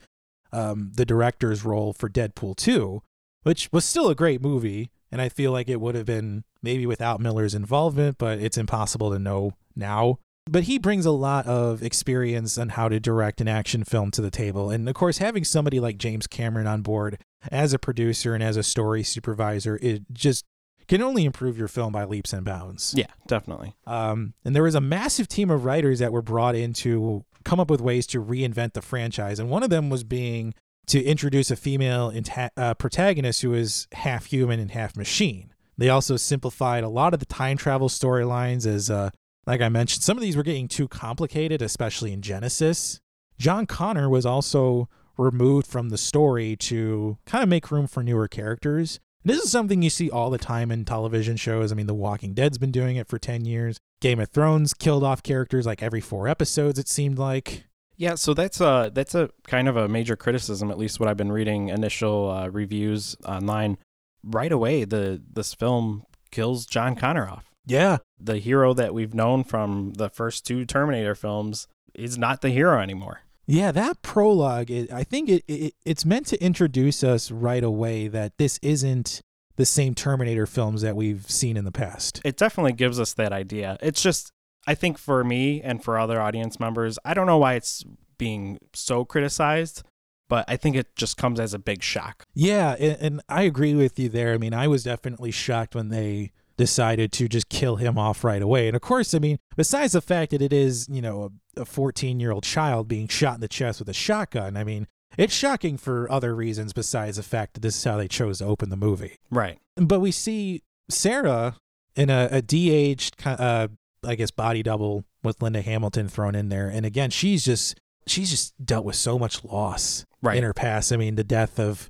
um, 0.51 0.91
the 0.95 1.05
director's 1.05 1.63
role 1.63 1.93
for 1.93 2.09
Deadpool 2.09 2.55
2, 2.55 3.01
which 3.43 3.69
was 3.71 3.85
still 3.85 4.09
a 4.09 4.15
great 4.15 4.41
movie. 4.41 4.89
And 5.11 5.21
I 5.21 5.29
feel 5.29 5.51
like 5.51 5.69
it 5.69 5.81
would 5.81 5.95
have 5.95 6.05
been 6.05 6.43
maybe 6.61 6.85
without 6.85 7.19
Miller's 7.19 7.55
involvement, 7.55 8.17
but 8.17 8.39
it's 8.39 8.57
impossible 8.57 9.11
to 9.11 9.19
know 9.19 9.53
now. 9.75 10.19
But 10.51 10.63
he 10.63 10.79
brings 10.79 11.05
a 11.05 11.11
lot 11.11 11.45
of 11.45 11.83
experience 11.83 12.57
on 12.57 12.69
how 12.69 12.89
to 12.89 12.99
direct 12.99 13.39
an 13.39 13.47
action 13.47 13.83
film 13.83 14.11
to 14.11 14.21
the 14.21 14.31
table. 14.31 14.69
And 14.71 14.89
of 14.89 14.95
course, 14.95 15.19
having 15.19 15.43
somebody 15.43 15.79
like 15.79 15.97
James 15.97 16.27
Cameron 16.27 16.67
on 16.67 16.81
board 16.81 17.19
as 17.51 17.73
a 17.73 17.79
producer 17.79 18.33
and 18.33 18.43
as 18.43 18.57
a 18.57 18.63
story 18.63 19.03
supervisor, 19.03 19.77
it 19.81 20.03
just 20.11 20.45
can 20.87 21.01
only 21.03 21.23
improve 21.23 21.57
your 21.57 21.67
film 21.67 21.93
by 21.93 22.03
leaps 22.03 22.33
and 22.33 22.43
bounds. 22.43 22.95
Yeah, 22.97 23.05
definitely. 23.27 23.75
Um, 23.85 24.33
and 24.43 24.55
there 24.55 24.63
was 24.63 24.75
a 24.75 24.81
massive 24.81 25.27
team 25.27 25.51
of 25.51 25.63
writers 25.63 25.99
that 25.99 26.11
were 26.11 26.23
brought 26.23 26.55
in 26.55 26.73
to 26.73 27.23
come 27.43 27.59
up 27.59 27.69
with 27.69 27.79
ways 27.79 28.07
to 28.07 28.23
reinvent 28.23 28.73
the 28.73 28.81
franchise. 28.81 29.39
And 29.39 29.49
one 29.49 29.61
of 29.61 29.69
them 29.69 29.89
was 29.89 30.03
being 30.03 30.55
to 30.87 31.03
introduce 31.03 31.51
a 31.51 31.55
female 31.55 32.09
inta- 32.09 32.49
uh, 32.57 32.73
protagonist 32.73 33.43
who 33.43 33.53
is 33.53 33.87
half 33.93 34.25
human 34.25 34.59
and 34.59 34.71
half 34.71 34.97
machine. 34.97 35.53
They 35.77 35.89
also 35.89 36.17
simplified 36.17 36.83
a 36.83 36.89
lot 36.89 37.13
of 37.13 37.19
the 37.19 37.25
time 37.27 37.55
travel 37.55 37.87
storylines, 37.87 38.65
as, 38.65 38.89
uh, 38.89 39.11
like 39.49 39.61
I 39.61 39.69
mentioned, 39.69 40.03
some 40.03 40.15
of 40.15 40.21
these 40.21 40.37
were 40.37 40.43
getting 40.43 40.67
too 40.67 40.87
complicated, 40.87 41.63
especially 41.63 42.13
in 42.13 42.21
Genisys. 42.21 42.99
John 43.39 43.65
Connor 43.65 44.07
was 44.07 44.23
also 44.23 44.87
removed 45.17 45.65
from 45.65 45.89
the 45.89 45.97
story 45.97 46.55
to 46.57 47.17
kind 47.25 47.41
of 47.41 47.49
make 47.49 47.71
room 47.71 47.87
for 47.87 48.03
newer 48.03 48.27
characters. 48.27 48.99
This 49.25 49.41
is 49.41 49.51
something 49.51 49.81
you 49.81 49.89
see 49.89 50.09
all 50.09 50.29
the 50.29 50.37
time 50.37 50.69
in 50.71 50.85
television 50.85 51.35
shows. 51.35 51.71
I 51.71 51.75
mean, 51.75 51.87
The 51.87 51.95
Walking 51.95 52.35
Dead's 52.35 52.59
been 52.59 52.71
doing 52.71 52.95
it 52.95 53.07
for 53.07 53.17
10 53.17 53.43
years. 53.43 53.79
Game 54.01 54.19
of 54.19 54.29
Thrones 54.29 54.75
killed 54.75 55.03
off 55.03 55.23
characters 55.23 55.65
like 55.65 55.81
every 55.81 55.99
four 55.99 56.27
episodes, 56.27 56.77
it 56.77 56.87
seemed 56.87 57.17
like. 57.17 57.65
Yeah, 57.97 58.15
so 58.15 58.35
that's 58.35 58.61
a 58.61 58.91
that's 58.93 59.15
a 59.15 59.31
kind 59.47 59.67
of 59.67 59.75
a 59.75 59.89
major 59.89 60.15
criticism, 60.15 60.69
at 60.69 60.77
least 60.77 60.99
what 60.99 61.09
I've 61.09 61.17
been 61.17 61.31
reading 61.31 61.69
initial 61.69 62.29
uh, 62.29 62.47
reviews 62.49 63.17
online. 63.25 63.77
Right 64.23 64.51
away, 64.51 64.85
the 64.85 65.21
this 65.33 65.53
film 65.53 66.03
kills 66.31 66.65
John 66.65 66.95
Connor 66.95 67.27
off. 67.27 67.48
Yeah. 67.69 67.97
The 68.19 68.39
hero 68.39 68.73
that 68.73 68.93
we've 68.93 69.13
known 69.13 69.43
from 69.43 69.93
the 69.93 70.09
first 70.09 70.45
two 70.45 70.65
Terminator 70.65 71.15
films 71.15 71.67
is 71.93 72.17
not 72.17 72.41
the 72.41 72.49
hero 72.49 72.79
anymore. 72.79 73.21
Yeah, 73.45 73.71
that 73.71 74.01
prologue, 74.01 74.69
it, 74.69 74.91
I 74.91 75.03
think 75.03 75.29
it, 75.29 75.43
it 75.47 75.73
it's 75.83 76.05
meant 76.05 76.27
to 76.27 76.43
introduce 76.43 77.03
us 77.03 77.31
right 77.31 77.63
away 77.63 78.07
that 78.07 78.37
this 78.37 78.59
isn't 78.61 79.21
the 79.55 79.65
same 79.65 79.95
Terminator 79.95 80.45
films 80.45 80.83
that 80.83 80.95
we've 80.95 81.29
seen 81.29 81.57
in 81.57 81.65
the 81.65 81.71
past. 81.71 82.21
It 82.23 82.37
definitely 82.37 82.73
gives 82.73 82.99
us 82.99 83.13
that 83.13 83.33
idea. 83.33 83.77
It's 83.81 84.01
just, 84.03 84.31
I 84.67 84.75
think 84.75 84.97
for 84.97 85.23
me 85.23 85.61
and 85.61 85.83
for 85.83 85.97
other 85.97 86.21
audience 86.21 86.59
members, 86.59 86.99
I 87.03 87.13
don't 87.13 87.25
know 87.25 87.39
why 87.39 87.55
it's 87.55 87.83
being 88.17 88.59
so 88.73 89.03
criticized, 89.03 89.81
but 90.27 90.45
I 90.47 90.55
think 90.55 90.75
it 90.75 90.95
just 90.95 91.17
comes 91.17 91.39
as 91.39 91.55
a 91.55 91.59
big 91.59 91.81
shock. 91.81 92.25
Yeah, 92.35 92.75
and, 92.79 92.97
and 93.01 93.21
I 93.27 93.43
agree 93.43 93.73
with 93.73 93.97
you 93.97 94.09
there. 94.09 94.33
I 94.33 94.37
mean, 94.37 94.53
I 94.53 94.67
was 94.67 94.83
definitely 94.83 95.31
shocked 95.31 95.73
when 95.73 95.89
they 95.89 96.31
decided 96.59 97.11
to 97.13 97.27
just 97.27 97.49
kill 97.49 97.77
him 97.77 97.97
off 97.97 98.23
right 98.23 98.41
away. 98.41 98.67
And 98.67 98.75
of 98.75 98.81
course, 98.81 99.13
I 99.15 99.19
mean, 99.19 99.39
besides 99.55 99.93
the 99.93 100.01
fact 100.01 100.29
that 100.31 100.41
it 100.41 100.53
is, 100.53 100.87
you 100.91 101.01
know, 101.01 101.31
a 101.57 101.65
14 101.65 102.19
year 102.19 102.31
old 102.31 102.43
child 102.43 102.87
being 102.87 103.07
shot 103.07 103.35
in 103.35 103.41
the 103.41 103.47
chest 103.47 103.79
with 103.79 103.89
a 103.89 103.93
shotgun, 103.93 104.55
I 104.57 104.63
mean, 104.63 104.85
it's 105.17 105.33
shocking 105.33 105.77
for 105.77 106.11
other 106.11 106.35
reasons 106.35 106.73
besides 106.73 107.17
the 107.17 107.23
fact 107.23 107.53
that 107.55 107.61
this 107.61 107.77
is 107.77 107.83
how 107.83 107.97
they 107.97 108.07
chose 108.07 108.37
to 108.39 108.45
open 108.45 108.69
the 108.69 108.75
movie. 108.77 109.17
Right. 109.31 109.57
But 109.77 110.01
we 110.01 110.11
see 110.11 110.61
Sarah 110.89 111.55
in 111.95 112.09
a, 112.09 112.27
a 112.29 112.41
de-aged, 112.41 113.15
uh, 113.25 113.69
I 114.05 114.15
guess, 114.15 114.29
body 114.31 114.61
double 114.61 115.05
with 115.23 115.41
Linda 115.41 115.61
Hamilton 115.61 116.09
thrown 116.09 116.35
in 116.35 116.49
there. 116.49 116.67
And 116.67 116.85
again, 116.85 117.09
she's 117.09 117.43
just, 117.43 117.79
she's 118.05 118.29
just 118.29 118.53
dealt 118.63 118.85
with 118.85 118.95
so 118.97 119.17
much 119.17 119.43
loss 119.45 120.05
Right. 120.21 120.37
in 120.37 120.43
her 120.43 120.53
past. 120.53 120.91
I 120.91 120.97
mean, 120.97 121.15
the 121.15 121.23
death 121.23 121.59
of, 121.59 121.89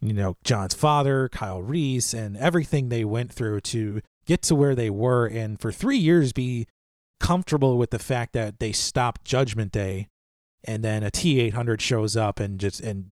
you 0.00 0.12
know, 0.12 0.36
John's 0.44 0.74
father, 0.74 1.28
Kyle 1.28 1.62
Reese, 1.62 2.14
and 2.14 2.36
everything 2.36 2.88
they 2.88 3.04
went 3.04 3.32
through 3.32 3.60
to 3.62 4.00
get 4.26 4.42
to 4.42 4.54
where 4.54 4.74
they 4.74 4.90
were, 4.90 5.26
and 5.26 5.60
for 5.60 5.72
three 5.72 5.98
years 5.98 6.32
be 6.32 6.66
comfortable 7.20 7.78
with 7.78 7.90
the 7.90 7.98
fact 7.98 8.32
that 8.34 8.58
they 8.58 8.72
stopped 8.72 9.24
Judgment 9.24 9.72
Day 9.72 10.08
and 10.64 10.82
then 10.82 11.02
a 11.02 11.10
T800 11.10 11.80
shows 11.80 12.16
up 12.16 12.40
and 12.40 12.58
just 12.58 12.80
and 12.80 13.10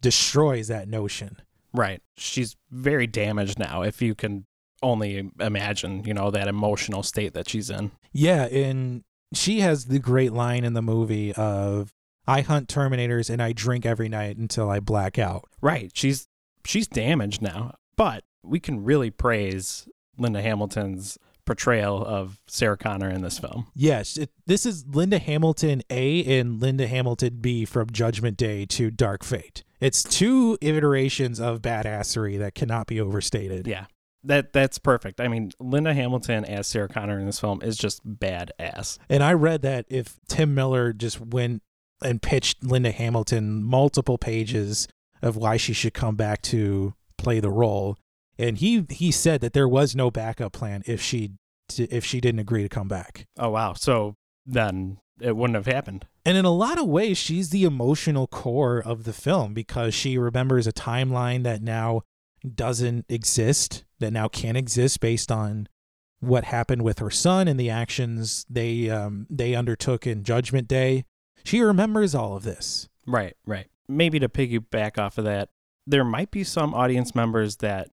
destroys 0.00 0.68
that 0.68 0.88
notion. 0.88 1.40
Right. 1.72 2.02
She's 2.16 2.56
very 2.70 3.06
damaged 3.06 3.58
now. 3.58 3.82
If 3.82 4.00
you 4.00 4.14
can 4.14 4.46
only 4.82 5.30
imagine, 5.40 6.04
you 6.04 6.14
know, 6.14 6.30
that 6.30 6.48
emotional 6.48 7.02
state 7.02 7.34
that 7.34 7.48
she's 7.48 7.70
in. 7.70 7.90
Yeah, 8.12 8.44
and 8.46 9.02
she 9.32 9.60
has 9.60 9.86
the 9.86 9.98
great 9.98 10.32
line 10.32 10.64
in 10.64 10.74
the 10.74 10.82
movie 10.82 11.32
of 11.32 11.92
I 12.26 12.40
hunt 12.40 12.68
terminators 12.68 13.30
and 13.30 13.42
I 13.42 13.52
drink 13.52 13.84
every 13.84 14.08
night 14.08 14.36
until 14.36 14.70
I 14.70 14.80
black 14.80 15.18
out. 15.18 15.44
Right. 15.60 15.90
She's 15.94 16.28
she's 16.64 16.86
damaged 16.86 17.42
now. 17.42 17.74
But 17.96 18.24
we 18.42 18.60
can 18.60 18.84
really 18.84 19.10
praise 19.10 19.88
Linda 20.18 20.42
Hamilton's 20.42 21.18
portrayal 21.44 22.04
of 22.04 22.40
Sarah 22.46 22.76
Connor 22.76 23.10
in 23.10 23.22
this 23.22 23.38
film. 23.38 23.66
Yes, 23.74 24.16
it, 24.16 24.30
this 24.46 24.64
is 24.64 24.86
Linda 24.86 25.18
Hamilton 25.18 25.82
A 25.90 26.38
and 26.38 26.60
Linda 26.60 26.86
Hamilton 26.86 27.38
B 27.40 27.64
from 27.64 27.90
Judgment 27.90 28.36
Day 28.36 28.64
to 28.66 28.90
Dark 28.90 29.24
Fate. 29.24 29.62
It's 29.80 30.02
two 30.02 30.56
iterations 30.60 31.40
of 31.40 31.60
badassery 31.60 32.38
that 32.38 32.54
cannot 32.54 32.86
be 32.86 33.00
overstated. 33.00 33.66
Yeah. 33.66 33.86
That 34.26 34.54
that's 34.54 34.78
perfect. 34.78 35.20
I 35.20 35.28
mean, 35.28 35.52
Linda 35.60 35.92
Hamilton 35.92 36.46
as 36.46 36.66
Sarah 36.66 36.88
Connor 36.88 37.20
in 37.20 37.26
this 37.26 37.38
film 37.38 37.60
is 37.60 37.76
just 37.76 38.06
badass. 38.08 38.96
And 39.10 39.22
I 39.22 39.34
read 39.34 39.60
that 39.62 39.84
if 39.90 40.18
Tim 40.28 40.54
Miller 40.54 40.94
just 40.94 41.20
went 41.20 41.62
and 42.04 42.22
pitched 42.22 42.62
Linda 42.62 42.90
Hamilton 42.90 43.62
multiple 43.62 44.18
pages 44.18 44.86
of 45.22 45.36
why 45.36 45.56
she 45.56 45.72
should 45.72 45.94
come 45.94 46.16
back 46.16 46.42
to 46.42 46.94
play 47.16 47.40
the 47.40 47.50
role, 47.50 47.96
and 48.38 48.58
he 48.58 48.86
he 48.90 49.10
said 49.10 49.40
that 49.40 49.52
there 49.52 49.68
was 49.68 49.96
no 49.96 50.10
backup 50.10 50.52
plan 50.52 50.82
if 50.86 51.00
she 51.00 51.32
if 51.76 52.04
she 52.04 52.20
didn't 52.20 52.40
agree 52.40 52.62
to 52.62 52.68
come 52.68 52.88
back. 52.88 53.26
Oh 53.38 53.50
wow. 53.50 53.72
So 53.72 54.14
then 54.46 54.98
it 55.20 55.36
wouldn't 55.36 55.56
have 55.56 55.66
happened. 55.66 56.06
And 56.24 56.36
in 56.36 56.44
a 56.44 56.50
lot 56.50 56.78
of 56.78 56.86
ways, 56.86 57.18
she's 57.18 57.50
the 57.50 57.64
emotional 57.64 58.26
core 58.26 58.78
of 58.78 59.04
the 59.04 59.12
film 59.12 59.54
because 59.54 59.94
she 59.94 60.18
remembers 60.18 60.66
a 60.66 60.72
timeline 60.72 61.42
that 61.44 61.62
now 61.62 62.02
doesn't 62.54 63.06
exist, 63.08 63.84
that 64.00 64.12
now 64.12 64.28
can't 64.28 64.56
exist 64.56 65.00
based 65.00 65.30
on 65.30 65.68
what 66.20 66.44
happened 66.44 66.82
with 66.82 66.98
her 66.98 67.10
son 67.10 67.48
and 67.48 67.60
the 67.60 67.70
actions 67.70 68.46
they 68.48 68.88
um, 68.90 69.26
they 69.30 69.54
undertook 69.54 70.06
in 70.06 70.24
Judgment 70.24 70.68
Day. 70.68 71.04
She 71.44 71.60
remembers 71.60 72.14
all 72.14 72.36
of 72.36 72.42
this. 72.42 72.88
Right, 73.06 73.36
right. 73.46 73.66
Maybe 73.88 74.18
to 74.18 74.28
piggyback 74.28 74.98
off 74.98 75.18
of 75.18 75.24
that, 75.24 75.50
there 75.86 76.04
might 76.04 76.30
be 76.30 76.44
some 76.44 76.74
audience 76.74 77.14
members 77.14 77.56
that 77.56 77.90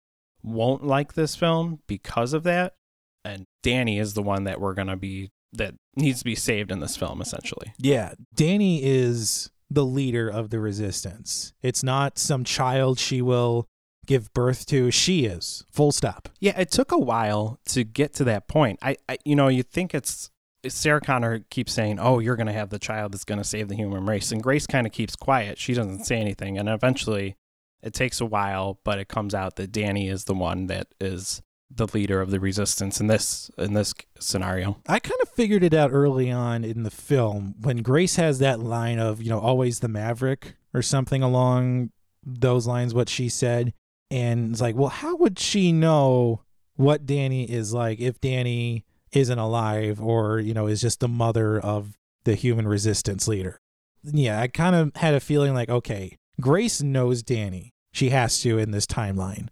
won't 0.44 0.86
like 0.86 1.14
this 1.14 1.36
film 1.36 1.80
because 1.88 2.34
of 2.34 2.44
that. 2.44 2.76
And 3.24 3.46
Dani 3.64 4.00
is 4.00 4.14
the 4.14 4.24
one 4.24 4.44
that 4.46 4.60
we're 4.60 4.74
going 4.74 4.88
to 4.88 4.98
be, 4.98 5.32
that 5.54 5.76
needs 5.96 6.20
to 6.20 6.26
be 6.26 6.36
saved 6.36 6.72
in 6.72 6.80
this 6.80 6.98
film, 6.98 7.22
essentially. 7.22 7.74
Yeah. 7.78 8.14
Dani 8.36 8.82
is 8.84 9.50
the 9.70 9.86
leader 9.86 10.30
of 10.30 10.50
the 10.50 10.60
resistance. 10.60 11.54
It's 11.62 11.84
not 11.84 12.18
some 12.18 12.44
child 12.44 13.00
she 13.00 13.22
will 13.22 13.68
give 14.06 14.34
birth 14.34 14.66
to. 14.68 14.92
She 14.92 15.26
is. 15.26 15.66
Full 15.72 15.92
stop. 15.92 16.30
Yeah, 16.40 16.60
it 16.60 16.72
took 16.72 16.92
a 16.92 16.98
while 16.98 17.60
to 17.68 17.84
get 17.84 18.14
to 18.16 18.24
that 18.26 18.48
point. 18.48 18.80
I, 18.82 18.98
I 19.08 19.18
you 19.26 19.36
know, 19.36 19.50
you 19.50 19.64
think 19.64 19.94
it's 19.94 20.32
Sarah 20.70 21.02
Connor 21.02 21.40
keeps 21.50 21.74
saying, 21.74 22.00
"Oh, 22.00 22.20
you're 22.20 22.36
going 22.36 22.48
to 22.48 22.54
have 22.54 22.70
the 22.70 22.80
child 22.80 23.14
that's 23.14 23.24
going 23.24 23.40
to 23.40 23.44
save 23.44 23.68
the 23.68 23.76
human 23.76 24.06
race," 24.06 24.32
and 24.32 24.42
Grace 24.42 24.68
kind 24.68 24.86
of 24.88 24.94
keeps 24.94 25.16
quiet. 25.16 25.58
She 25.58 25.74
doesn't 25.74 26.06
say 26.06 26.18
anything, 26.18 26.58
and 26.58 26.70
eventually, 26.70 27.36
it 27.82 27.94
takes 27.94 28.22
a 28.22 28.26
while, 28.26 28.80
but 28.84 29.00
it 29.00 29.08
comes 29.08 29.34
out 29.34 29.56
that 29.56 29.72
Dani 29.72 30.12
is 30.12 30.26
the 30.26 30.34
one 30.34 30.68
that 30.68 30.88
is 31.00 31.42
the 31.70 31.88
leader 31.94 32.22
of 32.22 32.32
the 32.32 32.40
resistance 32.40 33.02
in 33.02 33.08
this 33.08 33.52
in 33.58 33.74
this 33.74 33.94
scenario. 34.20 34.78
I 34.88 35.00
kind 35.00 35.20
of 35.22 35.30
figured 35.30 35.64
it 35.64 35.74
out 35.74 35.92
early 35.92 36.32
on 36.32 36.64
in 36.64 36.84
the 36.84 36.92
film 36.92 37.56
when 37.62 37.78
Grace 37.78 38.16
has 38.16 38.40
that 38.40 38.60
line 38.60 39.00
of, 39.00 39.22
you 39.22 39.30
know, 39.30 39.40
always 39.40 39.80
the 39.80 39.90
maverick 39.90 40.56
or 40.74 40.82
something 40.82 41.22
along 41.22 41.92
those 42.24 42.68
lines 42.68 42.94
what 42.94 43.10
she 43.10 43.30
said 43.30 43.74
and 44.10 44.52
it's 44.52 44.62
like, 44.62 44.76
well, 44.76 44.90
how 44.90 45.16
would 45.18 45.40
she 45.40 45.72
know 45.72 46.42
what 46.76 47.06
Dani 47.06 47.48
is 47.48 47.74
like 47.74 48.00
if 48.00 48.22
Dani 48.22 48.84
isn't 49.12 49.40
alive 49.40 50.02
or, 50.02 50.40
you 50.40 50.54
know, 50.54 50.68
is 50.68 50.82
just 50.82 51.00
the 51.00 51.08
mother 51.08 51.60
of 51.60 51.98
the 52.24 52.36
human 52.36 52.68
resistance 52.68 53.28
leader? 53.28 53.60
Yeah, 54.04 54.40
I 54.40 54.48
kind 54.48 54.76
of 54.76 54.96
had 54.96 55.14
a 55.14 55.20
feeling 55.20 55.54
like, 55.54 55.70
okay, 55.70 56.18
Grace 56.40 56.82
knows 56.82 57.24
Dani. 57.24 57.72
She 57.92 58.10
has 58.10 58.40
to 58.42 58.58
in 58.58 58.72
this 58.72 58.86
timeline. 58.86 59.48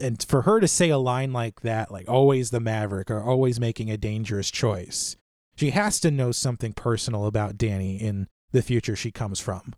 And 0.00 0.22
for 0.22 0.42
her 0.42 0.60
to 0.60 0.68
say 0.68 0.88
a 0.90 0.98
line 0.98 1.32
like 1.32 1.60
that, 1.60 1.90
like 1.90 2.08
always 2.08 2.50
the 2.50 2.60
maverick 2.60 3.10
or 3.10 3.22
always 3.22 3.60
making 3.60 3.90
a 3.90 3.96
dangerous 3.96 4.50
choice, 4.50 5.16
she 5.56 5.70
has 5.70 6.00
to 6.00 6.10
know 6.10 6.32
something 6.32 6.72
personal 6.72 7.26
about 7.26 7.58
Dani 7.58 8.00
in 8.00 8.28
the 8.52 8.62
future 8.62 8.96
she 8.96 9.10
comes 9.10 9.40
from. 9.40 9.74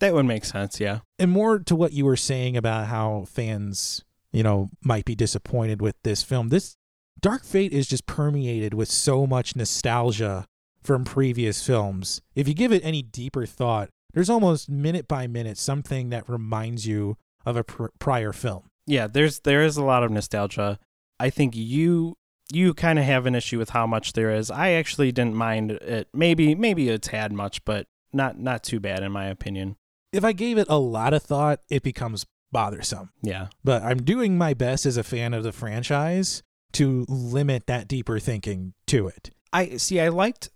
That 0.00 0.14
would 0.14 0.26
make 0.26 0.44
sense, 0.44 0.80
yeah. 0.80 1.00
And 1.18 1.30
more 1.30 1.58
to 1.58 1.76
what 1.76 1.92
you 1.92 2.04
were 2.04 2.16
saying 2.16 2.56
about 2.56 2.86
how 2.86 3.24
fans, 3.28 4.04
you 4.32 4.42
know, 4.42 4.70
might 4.82 5.04
be 5.04 5.14
disappointed 5.14 5.80
with 5.80 5.96
this 6.02 6.22
film. 6.22 6.48
This 6.48 6.76
Dark 7.24 7.42
Fate 7.42 7.72
is 7.72 7.86
just 7.86 8.04
permeated 8.04 8.74
with 8.74 8.90
so 8.90 9.26
much 9.26 9.56
nostalgia 9.56 10.44
from 10.82 11.06
previous 11.06 11.66
films. 11.66 12.20
If 12.34 12.46
you 12.46 12.52
give 12.52 12.70
it 12.70 12.84
any 12.84 13.00
deeper 13.00 13.46
thought, 13.46 13.88
there's 14.12 14.28
almost 14.28 14.68
minute 14.68 15.08
by 15.08 15.26
minute 15.26 15.56
something 15.56 16.10
that 16.10 16.28
reminds 16.28 16.86
you 16.86 17.16
of 17.46 17.56
a 17.56 17.64
pr- 17.64 17.86
prior 17.98 18.34
film. 18.34 18.64
Yeah, 18.86 19.06
there's 19.06 19.40
there 19.40 19.62
is 19.62 19.78
a 19.78 19.82
lot 19.82 20.04
of 20.04 20.10
nostalgia. 20.10 20.78
I 21.18 21.30
think 21.30 21.56
you 21.56 22.18
you 22.52 22.74
kind 22.74 22.98
of 22.98 23.06
have 23.06 23.24
an 23.24 23.34
issue 23.34 23.56
with 23.56 23.70
how 23.70 23.86
much 23.86 24.12
there 24.12 24.30
is. 24.30 24.50
I 24.50 24.72
actually 24.72 25.10
didn't 25.10 25.34
mind 25.34 25.70
it. 25.70 26.08
Maybe 26.12 26.54
maybe 26.54 26.90
a 26.90 26.98
tad 26.98 27.32
much, 27.32 27.64
but 27.64 27.86
not 28.12 28.38
not 28.38 28.62
too 28.62 28.80
bad 28.80 29.02
in 29.02 29.12
my 29.12 29.28
opinion. 29.28 29.76
If 30.12 30.24
I 30.24 30.32
gave 30.32 30.58
it 30.58 30.66
a 30.68 30.78
lot 30.78 31.14
of 31.14 31.22
thought, 31.22 31.60
it 31.70 31.82
becomes 31.82 32.26
bothersome. 32.52 33.12
Yeah. 33.22 33.46
But 33.64 33.82
I'm 33.82 34.02
doing 34.02 34.36
my 34.36 34.52
best 34.52 34.84
as 34.84 34.98
a 34.98 35.02
fan 35.02 35.32
of 35.32 35.42
the 35.42 35.52
franchise 35.52 36.42
to 36.74 37.04
limit 37.08 37.66
that 37.66 37.88
deeper 37.88 38.18
thinking 38.18 38.74
to 38.86 39.08
it. 39.08 39.30
I 39.52 39.76
see. 39.76 40.00
I 40.00 40.08
liked. 40.08 40.50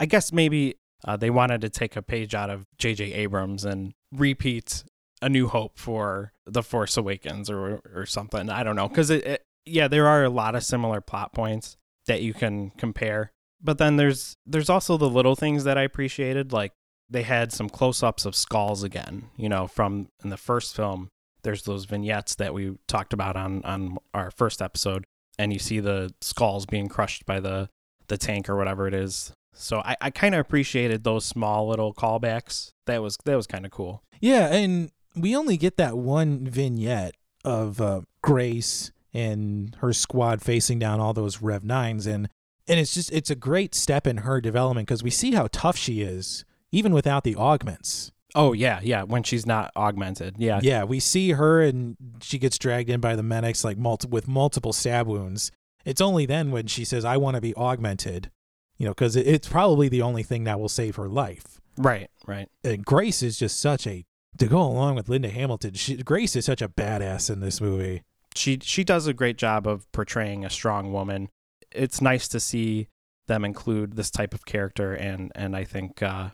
I 0.00 0.06
guess 0.06 0.32
maybe 0.32 0.76
uh, 1.04 1.16
they 1.16 1.30
wanted 1.30 1.60
to 1.60 1.68
take 1.68 1.96
a 1.96 2.02
page 2.02 2.34
out 2.34 2.50
of 2.50 2.66
J.J. 2.78 3.12
Abrams 3.12 3.64
and 3.64 3.94
repeat 4.12 4.84
A 5.22 5.28
New 5.28 5.48
Hope 5.48 5.78
for 5.78 6.32
The 6.46 6.62
Force 6.62 6.96
Awakens 6.96 7.50
or 7.50 7.80
or 7.94 8.06
something. 8.06 8.48
I 8.48 8.62
don't 8.62 8.76
know 8.76 8.88
because 8.88 9.10
it, 9.10 9.24
it, 9.26 9.42
yeah, 9.66 9.88
there 9.88 10.06
are 10.06 10.24
a 10.24 10.30
lot 10.30 10.54
of 10.54 10.64
similar 10.64 11.00
plot 11.00 11.32
points 11.32 11.76
that 12.06 12.22
you 12.22 12.34
can 12.34 12.70
compare. 12.70 13.32
But 13.62 13.78
then 13.78 13.96
there's 13.96 14.36
there's 14.46 14.70
also 14.70 14.96
the 14.96 15.08
little 15.08 15.36
things 15.36 15.64
that 15.64 15.78
I 15.78 15.82
appreciated, 15.82 16.52
like 16.52 16.72
they 17.08 17.22
had 17.22 17.52
some 17.52 17.68
close-ups 17.68 18.24
of 18.24 18.36
skulls 18.36 18.82
again. 18.82 19.30
You 19.36 19.48
know, 19.48 19.66
from 19.66 20.08
in 20.22 20.30
the 20.30 20.36
first 20.36 20.76
film, 20.76 21.08
there's 21.42 21.62
those 21.62 21.84
vignettes 21.86 22.34
that 22.36 22.52
we 22.54 22.76
talked 22.88 23.12
about 23.12 23.36
on 23.36 23.64
on 23.64 23.98
our 24.12 24.30
first 24.30 24.60
episode, 24.60 25.04
and 25.38 25.52
you 25.52 25.58
see 25.58 25.80
the 25.80 26.12
skulls 26.20 26.66
being 26.66 26.88
crushed 26.88 27.26
by 27.26 27.40
the 27.40 27.68
the 28.08 28.18
tank 28.18 28.48
or 28.48 28.56
whatever 28.56 28.86
it 28.86 28.94
is. 28.94 29.32
So 29.54 29.78
I, 29.78 29.96
I 30.00 30.10
kind 30.10 30.34
of 30.34 30.40
appreciated 30.40 31.04
those 31.04 31.24
small 31.24 31.68
little 31.68 31.94
callbacks. 31.94 32.72
That 32.86 33.02
was 33.02 33.16
that 33.24 33.36
was 33.36 33.46
kind 33.46 33.64
of 33.64 33.70
cool. 33.70 34.02
Yeah, 34.20 34.52
and 34.52 34.90
we 35.16 35.36
only 35.36 35.56
get 35.56 35.76
that 35.76 35.96
one 35.96 36.46
vignette 36.46 37.14
of 37.44 37.80
uh, 37.80 38.02
Grace 38.22 38.90
and 39.12 39.76
her 39.80 39.92
squad 39.92 40.42
facing 40.42 40.78
down 40.78 41.00
all 41.00 41.12
those 41.12 41.40
Rev 41.40 41.64
nines, 41.64 42.06
and 42.06 42.28
and 42.66 42.80
it's 42.80 42.94
just 42.94 43.12
it's 43.12 43.30
a 43.30 43.36
great 43.36 43.74
step 43.74 44.06
in 44.06 44.18
her 44.18 44.40
development 44.40 44.88
because 44.88 45.02
we 45.02 45.10
see 45.10 45.32
how 45.32 45.48
tough 45.52 45.76
she 45.76 46.02
is 46.02 46.44
even 46.72 46.92
without 46.92 47.22
the 47.22 47.36
augments. 47.36 48.10
Oh 48.34 48.52
yeah, 48.52 48.80
yeah. 48.82 49.02
When 49.04 49.22
she's 49.22 49.46
not 49.46 49.70
augmented, 49.76 50.36
yeah, 50.38 50.60
Yeah, 50.62 50.84
we 50.84 51.00
see 51.00 51.32
her 51.32 51.62
and 51.62 51.96
she 52.20 52.38
gets 52.38 52.58
dragged 52.58 52.90
in 52.90 53.00
by 53.00 53.14
the 53.16 53.22
medics 53.22 53.64
like 53.64 53.78
multi- 53.78 54.08
with 54.08 54.26
multiple 54.26 54.72
stab 54.72 55.06
wounds. 55.06 55.52
It's 55.84 56.00
only 56.00 56.26
then 56.26 56.50
when 56.50 56.66
she 56.66 56.84
says, 56.84 57.04
"I 57.04 57.16
want 57.16 57.36
to 57.36 57.40
be 57.40 57.54
augmented," 57.56 58.30
you 58.78 58.86
know, 58.86 58.92
because 58.92 59.16
it's 59.16 59.48
probably 59.48 59.88
the 59.88 60.02
only 60.02 60.22
thing 60.22 60.44
that 60.44 60.58
will 60.58 60.68
save 60.68 60.96
her 60.96 61.08
life. 61.08 61.60
right, 61.76 62.10
right. 62.26 62.48
And 62.62 62.84
Grace 62.84 63.22
is 63.22 63.38
just 63.38 63.60
such 63.60 63.86
a 63.86 64.04
to 64.38 64.46
go 64.46 64.60
along 64.62 64.96
with 64.96 65.08
Linda 65.08 65.28
Hamilton. 65.28 65.74
She, 65.74 65.96
Grace 65.96 66.34
is 66.34 66.44
such 66.44 66.62
a 66.62 66.68
badass 66.68 67.30
in 67.30 67.40
this 67.40 67.60
movie. 67.60 68.02
She 68.34 68.58
she 68.62 68.82
does 68.82 69.06
a 69.06 69.12
great 69.14 69.38
job 69.38 69.66
of 69.66 69.90
portraying 69.92 70.44
a 70.44 70.50
strong 70.50 70.92
woman. 70.92 71.28
It's 71.70 72.00
nice 72.00 72.26
to 72.28 72.40
see 72.40 72.88
them 73.26 73.44
include 73.44 73.94
this 73.94 74.10
type 74.10 74.34
of 74.34 74.44
character, 74.44 74.92
and 74.92 75.30
and 75.36 75.54
I 75.54 75.64
think 75.64 76.02
uh, 76.02 76.30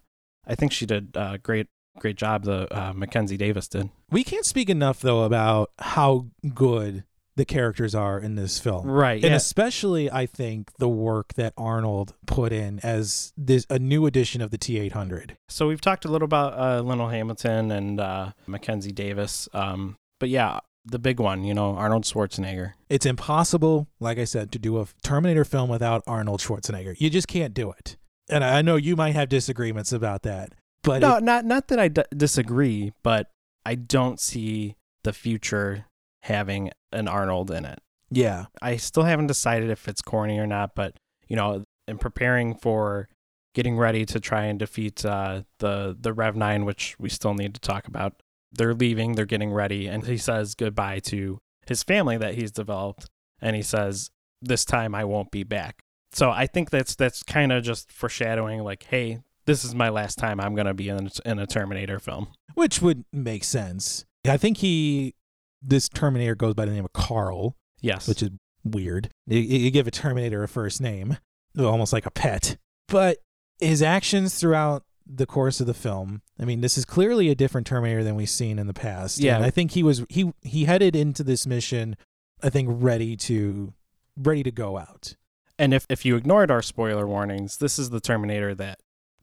I 0.47 0.55
think 0.55 0.73
she 0.73 0.87
did 0.87 1.11
a 1.15 1.37
great 1.39 1.67
great 2.01 2.17
job. 2.17 2.45
The 2.45 2.67
uh, 2.77 2.93
Mackenzie 2.93 3.37
Davis 3.37 3.69
did. 3.69 3.91
We 4.11 4.25
can't 4.25 4.45
speak 4.45 4.69
enough 4.69 5.01
though 5.01 5.23
about 5.23 5.71
how 5.79 6.27
good 6.55 7.05
the 7.37 7.45
characters 7.45 7.95
are 7.95 8.19
in 8.19 8.35
this 8.35 8.59
film. 8.59 8.87
Right. 8.87 9.23
And 9.23 9.31
Yeah. 9.31 9.37
especially, 9.37 10.11
I 10.11 10.27
think 10.27 10.73
the 10.79 10.89
work 10.89 11.35
that 11.35 11.55
Arnold 11.57 12.15
put 12.27 12.53
in 12.53 12.81
as 12.81 13.33
this 13.37 13.65
a 13.71 13.79
new 13.79 14.05
edition 14.07 14.43
of 14.43 14.51
the 14.51 14.59
T800. 14.59 15.37
So 15.49 15.69
we've 15.69 15.81
talked 15.81 16.05
a 16.05 16.09
little 16.09 16.27
about 16.27 16.59
uh, 16.59 16.81
Linda 16.83 17.09
Hamilton 17.09 17.71
and 17.71 18.01
uh, 18.01 18.33
Mackenzie 18.47 18.93
Davis. 18.93 19.49
Um, 19.55 19.97
but 20.19 20.29
yeah, 20.29 20.59
the 20.85 20.99
big 20.99 21.21
one, 21.21 21.45
you 21.45 21.55
know, 21.55 21.77
Arnold 21.77 22.05
Schwarzenegger. 22.05 22.73
It's 22.91 23.07
impossible, 23.07 23.87
like 24.01 24.19
I 24.19 24.25
said, 24.25 24.51
to 24.53 24.59
do 24.59 24.79
a 24.79 24.87
Terminator 25.03 25.45
film 25.45 25.71
without 25.71 26.03
Arnold 26.07 26.41
Schwarzenegger. 26.41 26.95
You 27.01 27.09
just 27.11 27.29
can't 27.29 27.55
do 27.55 27.71
it. 27.71 27.97
And 28.29 28.45
I 28.45 28.61
know 28.63 28.77
you 28.77 28.97
might 28.97 29.15
have 29.15 29.29
disagreements 29.29 29.93
about 29.93 30.23
that, 30.23 30.53
But 30.83 31.01
no, 31.03 31.17
it- 31.17 31.25
not 31.25 31.45
not 31.45 31.69
that 31.69 31.79
I 31.79 31.89
d- 31.89 32.03
disagree, 32.17 32.93
but 33.03 33.31
I 33.67 33.75
don't 33.75 34.19
see 34.21 34.77
the 35.05 35.13
future 35.13 35.87
having 36.23 36.71
an 36.93 37.09
Arnold 37.09 37.51
in 37.51 37.65
it. 37.65 37.79
yeah, 38.11 38.47
I 38.61 38.77
still 38.77 39.05
haven't 39.05 39.29
decided 39.29 39.71
if 39.71 39.87
it's 39.89 40.03
corny 40.03 40.39
or 40.39 40.47
not, 40.47 40.75
but 40.75 40.97
you 41.29 41.37
know, 41.37 41.65
in 41.87 41.99
preparing 41.99 42.55
for 42.55 43.09
getting 43.55 43.77
ready 43.77 44.05
to 44.07 44.21
try 44.21 44.45
and 44.45 44.59
defeat 44.59 45.05
uh, 45.05 45.43
the 45.59 45.97
the 45.99 46.13
Rev 46.13 46.37
Nine, 46.37 46.65
which 46.65 46.97
we 46.99 47.09
still 47.09 47.35
need 47.35 47.55
to 47.55 47.61
talk 47.61 47.87
about, 47.87 48.23
they're 48.53 48.75
leaving, 48.75 49.15
they're 49.15 49.27
getting 49.27 49.53
ready, 49.53 49.87
and 49.87 50.07
he 50.07 50.17
says 50.17 50.55
goodbye 50.55 50.99
to 51.01 51.39
his 51.67 51.83
family 51.83 52.17
that 52.17 52.35
he's 52.35 52.51
developed, 52.51 53.07
and 53.41 53.55
he 53.57 53.63
says, 53.63 54.11
"This 54.43 54.65
time 54.65 54.95
I 54.95 55.05
won't 55.05 55.31
be 55.31 55.45
back." 55.45 55.83
So 56.13 56.31
I 56.31 56.47
think 56.47 56.71
that's 56.71 56.95
that's 56.97 57.23
kind 57.23 57.53
of 57.53 57.63
just 57.63 57.93
foreshadowing, 57.93 58.61
like, 58.65 58.83
hey, 58.85 59.21
this 59.51 59.65
is 59.65 59.75
my 59.75 59.89
last 59.89 60.17
time 60.17 60.41
I'm 60.41 60.55
gonna 60.55 60.75
be 60.75 60.89
in 60.89 61.11
in 61.25 61.39
a 61.41 61.47
Terminator 61.47 61.99
film. 61.99 62.29
which 62.55 62.81
would 62.81 63.05
make 63.13 63.43
sense. 63.45 64.05
I 64.27 64.37
think 64.37 64.59
he, 64.59 65.15
this 65.63 65.89
Terminator 65.89 66.35
goes 66.35 66.55
by 66.55 66.67
the 66.67 66.73
name 66.73 66.85
of 66.85 66.93
Carl, 66.93 67.57
Yes, 67.81 68.07
which 68.07 68.23
is 68.23 68.31
weird. 68.65 69.11
You, 69.27 69.39
you 69.41 69.71
give 69.71 69.87
a 69.87 69.91
Terminator 69.91 70.43
a 70.43 70.49
first 70.49 70.81
name, 70.81 71.17
almost 71.59 71.93
like 71.93 72.07
a 72.07 72.11
pet. 72.11 72.57
But 72.87 73.19
his 73.59 73.83
actions 73.83 74.39
throughout 74.39 74.85
the 75.07 75.27
course 75.27 75.61
of 75.61 75.67
the 75.67 75.75
film, 75.75 76.23
I 76.39 76.45
mean, 76.45 76.61
this 76.61 76.77
is 76.79 76.85
clearly 76.85 77.29
a 77.31 77.35
different 77.35 77.67
Terminator 77.67 78.05
than 78.05 78.15
we've 78.15 78.29
seen 78.31 78.59
in 78.59 78.67
the 78.67 78.75
past. 78.75 79.19
Yeah. 79.19 79.37
and 79.37 79.45
I 79.45 79.51
think 79.51 79.73
he 79.73 79.83
was 79.83 80.05
he 80.09 80.33
he 80.43 80.65
headed 80.67 80.95
into 80.95 81.25
this 81.25 81.47
mission, 81.47 81.97
I 82.43 82.51
think, 82.51 82.69
ready 82.71 83.17
to 83.17 83.73
ready 84.17 84.43
to 84.45 84.51
go 84.53 84.79
out. 84.79 85.15
and 85.59 85.73
if 85.75 85.87
if 85.89 86.05
you 86.05 86.17
ignored 86.17 86.51
our 86.51 86.63
spoiler 86.63 87.07
warnings, 87.07 87.57
this 87.57 87.79
is 87.79 87.91
the 87.91 88.01
Terminator 88.01 88.55
that 88.55 88.79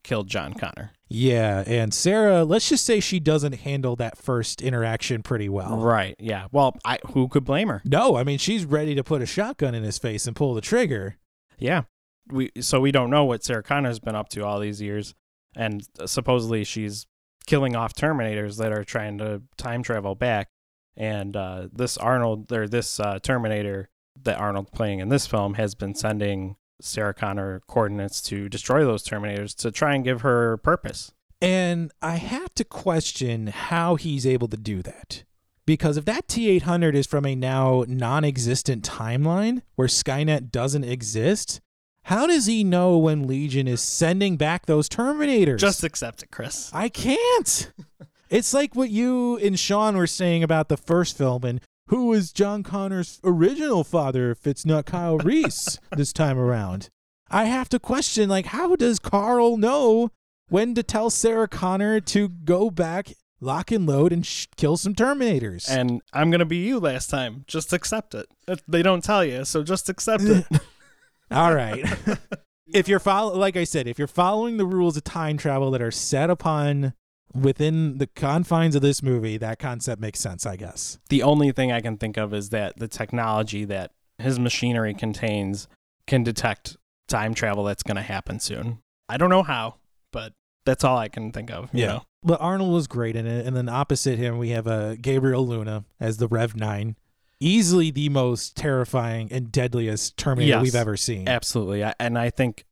killed 0.08 0.26
John 0.26 0.54
Connor. 0.54 0.92
Yeah, 1.08 1.62
and 1.66 1.92
Sarah, 1.92 2.42
let's 2.42 2.68
just 2.68 2.84
say 2.84 2.98
she 2.98 3.20
doesn't 3.20 3.52
handle 3.52 3.94
that 3.96 4.16
first 4.16 4.62
interaction 4.62 5.22
pretty 5.22 5.50
well. 5.50 5.76
Right. 5.76 6.16
Yeah. 6.18 6.46
Well, 6.50 6.76
I 6.84 6.98
who 7.12 7.28
could 7.28 7.44
blame 7.44 7.68
her? 7.68 7.82
No, 7.84 8.16
I 8.16 8.24
mean 8.24 8.38
she's 8.38 8.64
ready 8.64 8.94
to 8.94 9.04
put 9.04 9.20
a 9.20 9.26
shotgun 9.26 9.74
in 9.74 9.82
his 9.82 9.98
face 9.98 10.26
and 10.26 10.34
pull 10.34 10.54
the 10.54 10.60
trigger. 10.62 11.16
Yeah. 11.58 11.82
We 12.30 12.50
so 12.60 12.80
we 12.80 12.90
don't 12.90 13.10
know 13.10 13.24
what 13.24 13.44
Sarah 13.44 13.62
Connor's 13.62 14.00
been 14.00 14.16
up 14.16 14.30
to 14.30 14.44
all 14.44 14.60
these 14.60 14.80
years, 14.80 15.14
and 15.54 15.86
supposedly 16.06 16.64
she's 16.64 17.06
killing 17.46 17.76
off 17.76 17.94
Terminators 17.94 18.58
that 18.58 18.72
are 18.72 18.84
trying 18.84 19.18
to 19.18 19.42
time 19.56 19.82
travel 19.82 20.14
back. 20.14 20.48
And 20.96 21.36
uh, 21.36 21.68
this 21.72 21.96
Arnold 21.96 22.50
or 22.52 22.66
this 22.66 22.98
uh, 22.98 23.18
Terminator 23.22 23.88
that 24.22 24.38
Arnold 24.38 24.72
playing 24.72 24.98
in 25.00 25.10
this 25.10 25.26
film 25.26 25.54
has 25.54 25.74
been 25.74 25.94
sending 25.94 26.56
Sarah 26.80 27.14
Connor 27.14 27.60
coordinates 27.66 28.22
to 28.22 28.48
destroy 28.48 28.84
those 28.84 29.04
Terminators 29.04 29.54
to 29.56 29.70
try 29.70 29.94
and 29.94 30.04
give 30.04 30.22
her 30.22 30.56
purpose. 30.58 31.12
And 31.40 31.92
I 32.02 32.16
have 32.16 32.54
to 32.54 32.64
question 32.64 33.48
how 33.48 33.94
he's 33.94 34.26
able 34.26 34.48
to 34.48 34.56
do 34.56 34.82
that. 34.82 35.24
Because 35.66 35.96
if 35.96 36.04
that 36.06 36.28
T 36.28 36.48
800 36.48 36.94
is 36.94 37.06
from 37.06 37.26
a 37.26 37.34
now 37.34 37.84
non 37.86 38.24
existent 38.24 38.88
timeline 38.88 39.62
where 39.76 39.88
Skynet 39.88 40.50
doesn't 40.50 40.84
exist, 40.84 41.60
how 42.04 42.26
does 42.26 42.46
he 42.46 42.64
know 42.64 42.96
when 42.96 43.26
Legion 43.26 43.68
is 43.68 43.82
sending 43.82 44.38
back 44.38 44.64
those 44.64 44.88
Terminators? 44.88 45.58
Just 45.58 45.84
accept 45.84 46.22
it, 46.22 46.30
Chris. 46.30 46.70
I 46.72 46.88
can't. 46.88 47.70
it's 48.30 48.54
like 48.54 48.74
what 48.74 48.88
you 48.88 49.36
and 49.36 49.58
Sean 49.58 49.96
were 49.96 50.06
saying 50.06 50.42
about 50.42 50.70
the 50.70 50.78
first 50.78 51.18
film 51.18 51.44
and 51.44 51.60
who 51.88 52.12
is 52.12 52.32
John 52.32 52.62
Connor's 52.62 53.20
original 53.24 53.84
father 53.84 54.30
if 54.30 54.46
it's 54.46 54.64
not 54.66 54.86
Kyle 54.86 55.18
Reese 55.18 55.78
this 55.96 56.12
time 56.12 56.38
around. 56.38 56.88
I 57.30 57.44
have 57.44 57.68
to 57.70 57.78
question 57.78 58.28
like 58.28 58.46
how 58.46 58.74
does 58.76 58.98
Carl 58.98 59.56
know 59.56 60.10
when 60.48 60.74
to 60.74 60.82
tell 60.82 61.10
Sarah 61.10 61.48
Connor 61.48 62.00
to 62.00 62.28
go 62.28 62.70
back, 62.70 63.12
lock 63.40 63.70
and 63.70 63.86
load 63.86 64.12
and 64.12 64.24
sh- 64.24 64.46
kill 64.56 64.76
some 64.78 64.94
Terminators? 64.94 65.68
And 65.68 66.00
I'm 66.12 66.30
gonna 66.30 66.46
be 66.46 66.56
you 66.64 66.78
last 66.80 67.10
time. 67.10 67.44
Just 67.46 67.72
accept 67.72 68.14
it. 68.14 68.26
It- 68.46 68.62
They 68.66 68.82
don't 68.82 69.04
tell 69.04 69.24
you, 69.24 69.44
so 69.44 69.62
just 69.62 69.88
accept 69.88 70.22
it. 70.24 70.46
All 71.30 71.54
right. 71.54 71.84
if 72.72 72.88
you're 72.88 72.98
follow 72.98 73.36
like 73.36 73.56
I 73.56 73.64
said, 73.64 73.86
if 73.86 73.98
you're 73.98 74.06
following 74.08 74.56
the 74.56 74.64
rules 74.66 74.96
of 74.96 75.04
time 75.04 75.36
travel 75.36 75.70
that 75.72 75.82
are 75.82 75.90
set 75.90 76.30
upon 76.30 76.94
within 77.34 77.98
the 77.98 78.06
confines 78.06 78.74
of 78.74 78.82
this 78.82 79.02
movie, 79.02 79.36
that 79.38 79.58
concept 79.58 80.00
makes 80.00 80.20
sense, 80.20 80.46
I 80.46 80.56
guess. 80.56 80.98
the 81.08 81.22
only 81.22 81.52
thing 81.52 81.72
I 81.72 81.80
can 81.80 81.96
think 81.96 82.16
of 82.16 82.32
is 82.34 82.50
that 82.50 82.78
the 82.78 82.88
technology 82.88 83.64
that 83.66 83.92
his 84.18 84.38
machinery 84.38 84.94
contains 84.94 85.68
can 86.06 86.22
detect 86.24 86.76
time 87.06 87.34
travel 87.34 87.64
that's 87.64 87.82
going 87.82 87.96
to 87.96 88.02
happen 88.02 88.40
soon. 88.40 88.78
I 89.08 89.16
don't 89.16 89.30
know 89.30 89.42
how, 89.42 89.76
but 90.12 90.32
that's 90.66 90.84
all 90.84 90.98
I 90.98 91.08
can 91.08 91.32
think 91.32 91.50
of. 91.50 91.70
You 91.72 91.86
know? 91.86 92.02
But 92.22 92.40
Arnold 92.40 92.72
was 92.74 92.86
great 92.86 93.14
in 93.16 93.26
it, 93.26 93.46
and 93.46 93.56
then 93.56 93.68
opposite 93.68 94.18
him 94.18 94.38
we 94.38 94.50
have 94.50 94.66
uh, 94.66 94.96
Gabriel 94.96 95.46
Luna 95.46 95.84
as 96.00 96.16
the 96.16 96.26
Rev 96.28 96.56
Nine, 96.56 96.96
easily 97.40 97.90
the 97.90 98.08
most 98.08 98.56
terrifying 98.56 99.28
and 99.30 99.52
deadliest 99.52 100.16
Terminator 100.16 100.56
Yes. 100.56 100.62
we've 100.62 100.74
ever 100.74 100.96
seen. 100.96 101.28
Absolutely. 101.28 101.84
And 102.00 102.18
I 102.18 102.30
think, 102.30 102.64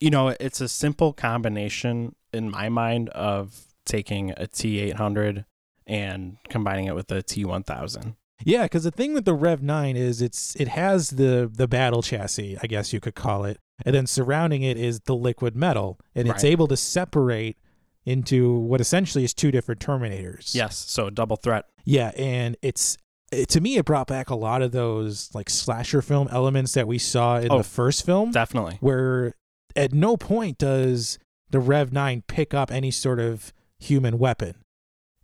you 0.00 0.10
know, 0.10 0.28
it's 0.38 0.60
a 0.60 0.68
simple 0.68 1.12
combination 1.12 2.14
in 2.32 2.50
my 2.50 2.68
mind 2.68 3.08
of 3.10 3.64
taking 3.90 4.32
a 4.36 4.46
T 4.46 4.78
800 4.80 5.44
and 5.86 6.36
combining 6.48 6.86
it 6.86 6.94
with 6.94 7.10
a 7.12 7.22
T 7.22 7.44
1000. 7.44 8.14
Yeah, 8.44 8.62
because 8.62 8.84
the 8.84 8.90
thing 8.90 9.12
with 9.12 9.26
the 9.26 9.34
Rev 9.34 9.62
Nine 9.62 9.96
is 9.96 10.22
it's 10.22 10.56
it 10.56 10.68
has 10.68 11.10
the 11.10 11.50
the 11.52 11.68
battle 11.68 12.02
chassis, 12.02 12.56
I 12.62 12.66
guess 12.66 12.92
you 12.92 13.00
could 13.00 13.14
call 13.14 13.44
it, 13.44 13.58
and 13.84 13.94
then 13.94 14.06
surrounding 14.06 14.62
it 14.62 14.78
is 14.78 15.00
the 15.00 15.14
liquid 15.14 15.54
metal, 15.54 15.98
and 16.14 16.26
it's 16.28 16.44
able 16.44 16.66
to 16.68 16.76
separate 16.76 17.58
into 18.06 18.50
what 18.54 18.80
essentially 18.80 19.24
is 19.24 19.34
two 19.34 19.50
different 19.50 19.80
Terminators. 19.80 20.54
Yes. 20.54 20.76
So 20.78 21.10
double 21.10 21.36
threat. 21.36 21.66
Yeah, 21.84 22.12
and 22.16 22.56
it's 22.62 22.96
it, 23.30 23.48
to 23.50 23.60
me 23.60 23.76
it 23.76 23.84
brought 23.84 24.06
back 24.06 24.30
a 24.30 24.34
lot 24.34 24.62
of 24.62 24.72
those 24.72 25.28
like 25.34 25.50
slasher 25.50 26.00
film 26.00 26.26
elements 26.30 26.72
that 26.72 26.86
we 26.88 26.96
saw 26.98 27.36
in 27.38 27.52
Oh, 27.52 27.58
the 27.58 27.64
first 27.64 28.06
film, 28.06 28.30
Definitely. 28.30 28.78
where 28.80 29.34
at 29.76 29.92
no 29.92 30.16
point 30.16 30.56
does 30.56 31.18
the 31.50 31.60
Rev 31.60 31.92
Nine 31.92 32.22
pick 32.26 32.54
up 32.54 32.72
any 32.72 32.90
sort 32.90 33.20
of 33.20 33.52
human 33.80 34.18
weapon. 34.18 34.54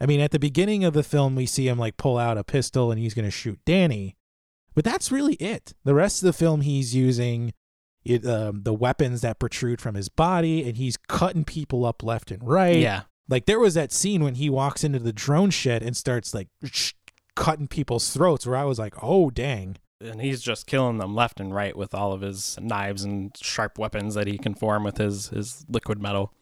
I 0.01 0.07
mean, 0.07 0.21
at 0.21 0.31
the 0.31 0.39
beginning 0.39 0.85
of 0.85 0.93
the 0.93 1.03
film, 1.03 1.37
we 1.37 1.47
see 1.47 1.69
him 1.69 1.79
like 1.79 1.97
pull 1.97 2.19
out 2.19 2.37
a 2.37 2.45
pistol 2.45 2.91
and 2.91 3.01
he's 3.01 3.15
going 3.15 3.25
to 3.25 3.31
shoot 3.31 3.59
Dani, 3.65 4.15
but 4.75 4.85
that's 4.85 5.11
really 5.11 5.35
it. 5.35 5.73
The 5.85 5.95
rest 5.95 6.23
of 6.23 6.27
the 6.27 6.33
film, 6.33 6.61
he's 6.61 6.95
using 6.95 7.55
it, 8.05 8.27
um, 8.27 8.63
the 8.63 8.75
weapons 8.75 9.23
that 9.23 9.39
protrude 9.39 9.81
from 9.81 9.95
his 9.95 10.09
body, 10.09 10.67
and 10.69 10.77
he's 10.77 10.97
cutting 10.97 11.45
people 11.45 11.85
up 11.85 12.03
left 12.03 12.31
and 12.31 12.47
right. 12.47 12.77
Yeah. 12.77 13.03
Like 13.29 13.47
there 13.47 13.59
was 13.59 13.75
that 13.75 13.93
scene 13.93 14.23
when 14.23 14.37
he 14.37 14.51
walks 14.51 14.85
into 14.85 14.99
the 14.99 15.13
drone 15.13 15.51
shed 15.51 15.83
and 15.83 15.97
starts 15.97 16.35
like 16.35 16.49
sh- 16.65 16.93
cutting 17.35 17.67
people's 17.67 18.13
throats, 18.13 18.47
where 18.47 18.57
I 18.57 18.65
was 18.65 18.79
like, 18.79 18.95
"Oh 19.03 19.31
dang!" 19.31 19.79
and 20.01 20.21
he's 20.21 20.41
just 20.41 20.67
killing 20.67 20.99
them 20.99 21.15
left 21.15 21.41
and 21.41 21.55
right 21.55 21.77
with 21.77 21.95
all 21.95 22.13
of 22.13 22.21
his 22.21 22.59
knives 22.61 23.03
and 23.03 23.37
sharp 23.41 23.79
weapons 23.79 24.15
that 24.15 24.27
he 24.27 24.39
can 24.39 24.55
form 24.55 24.85
with 24.85 24.99
his 24.99 25.29
his 25.29 25.65
liquid 25.69 26.01
metal. 26.01 26.33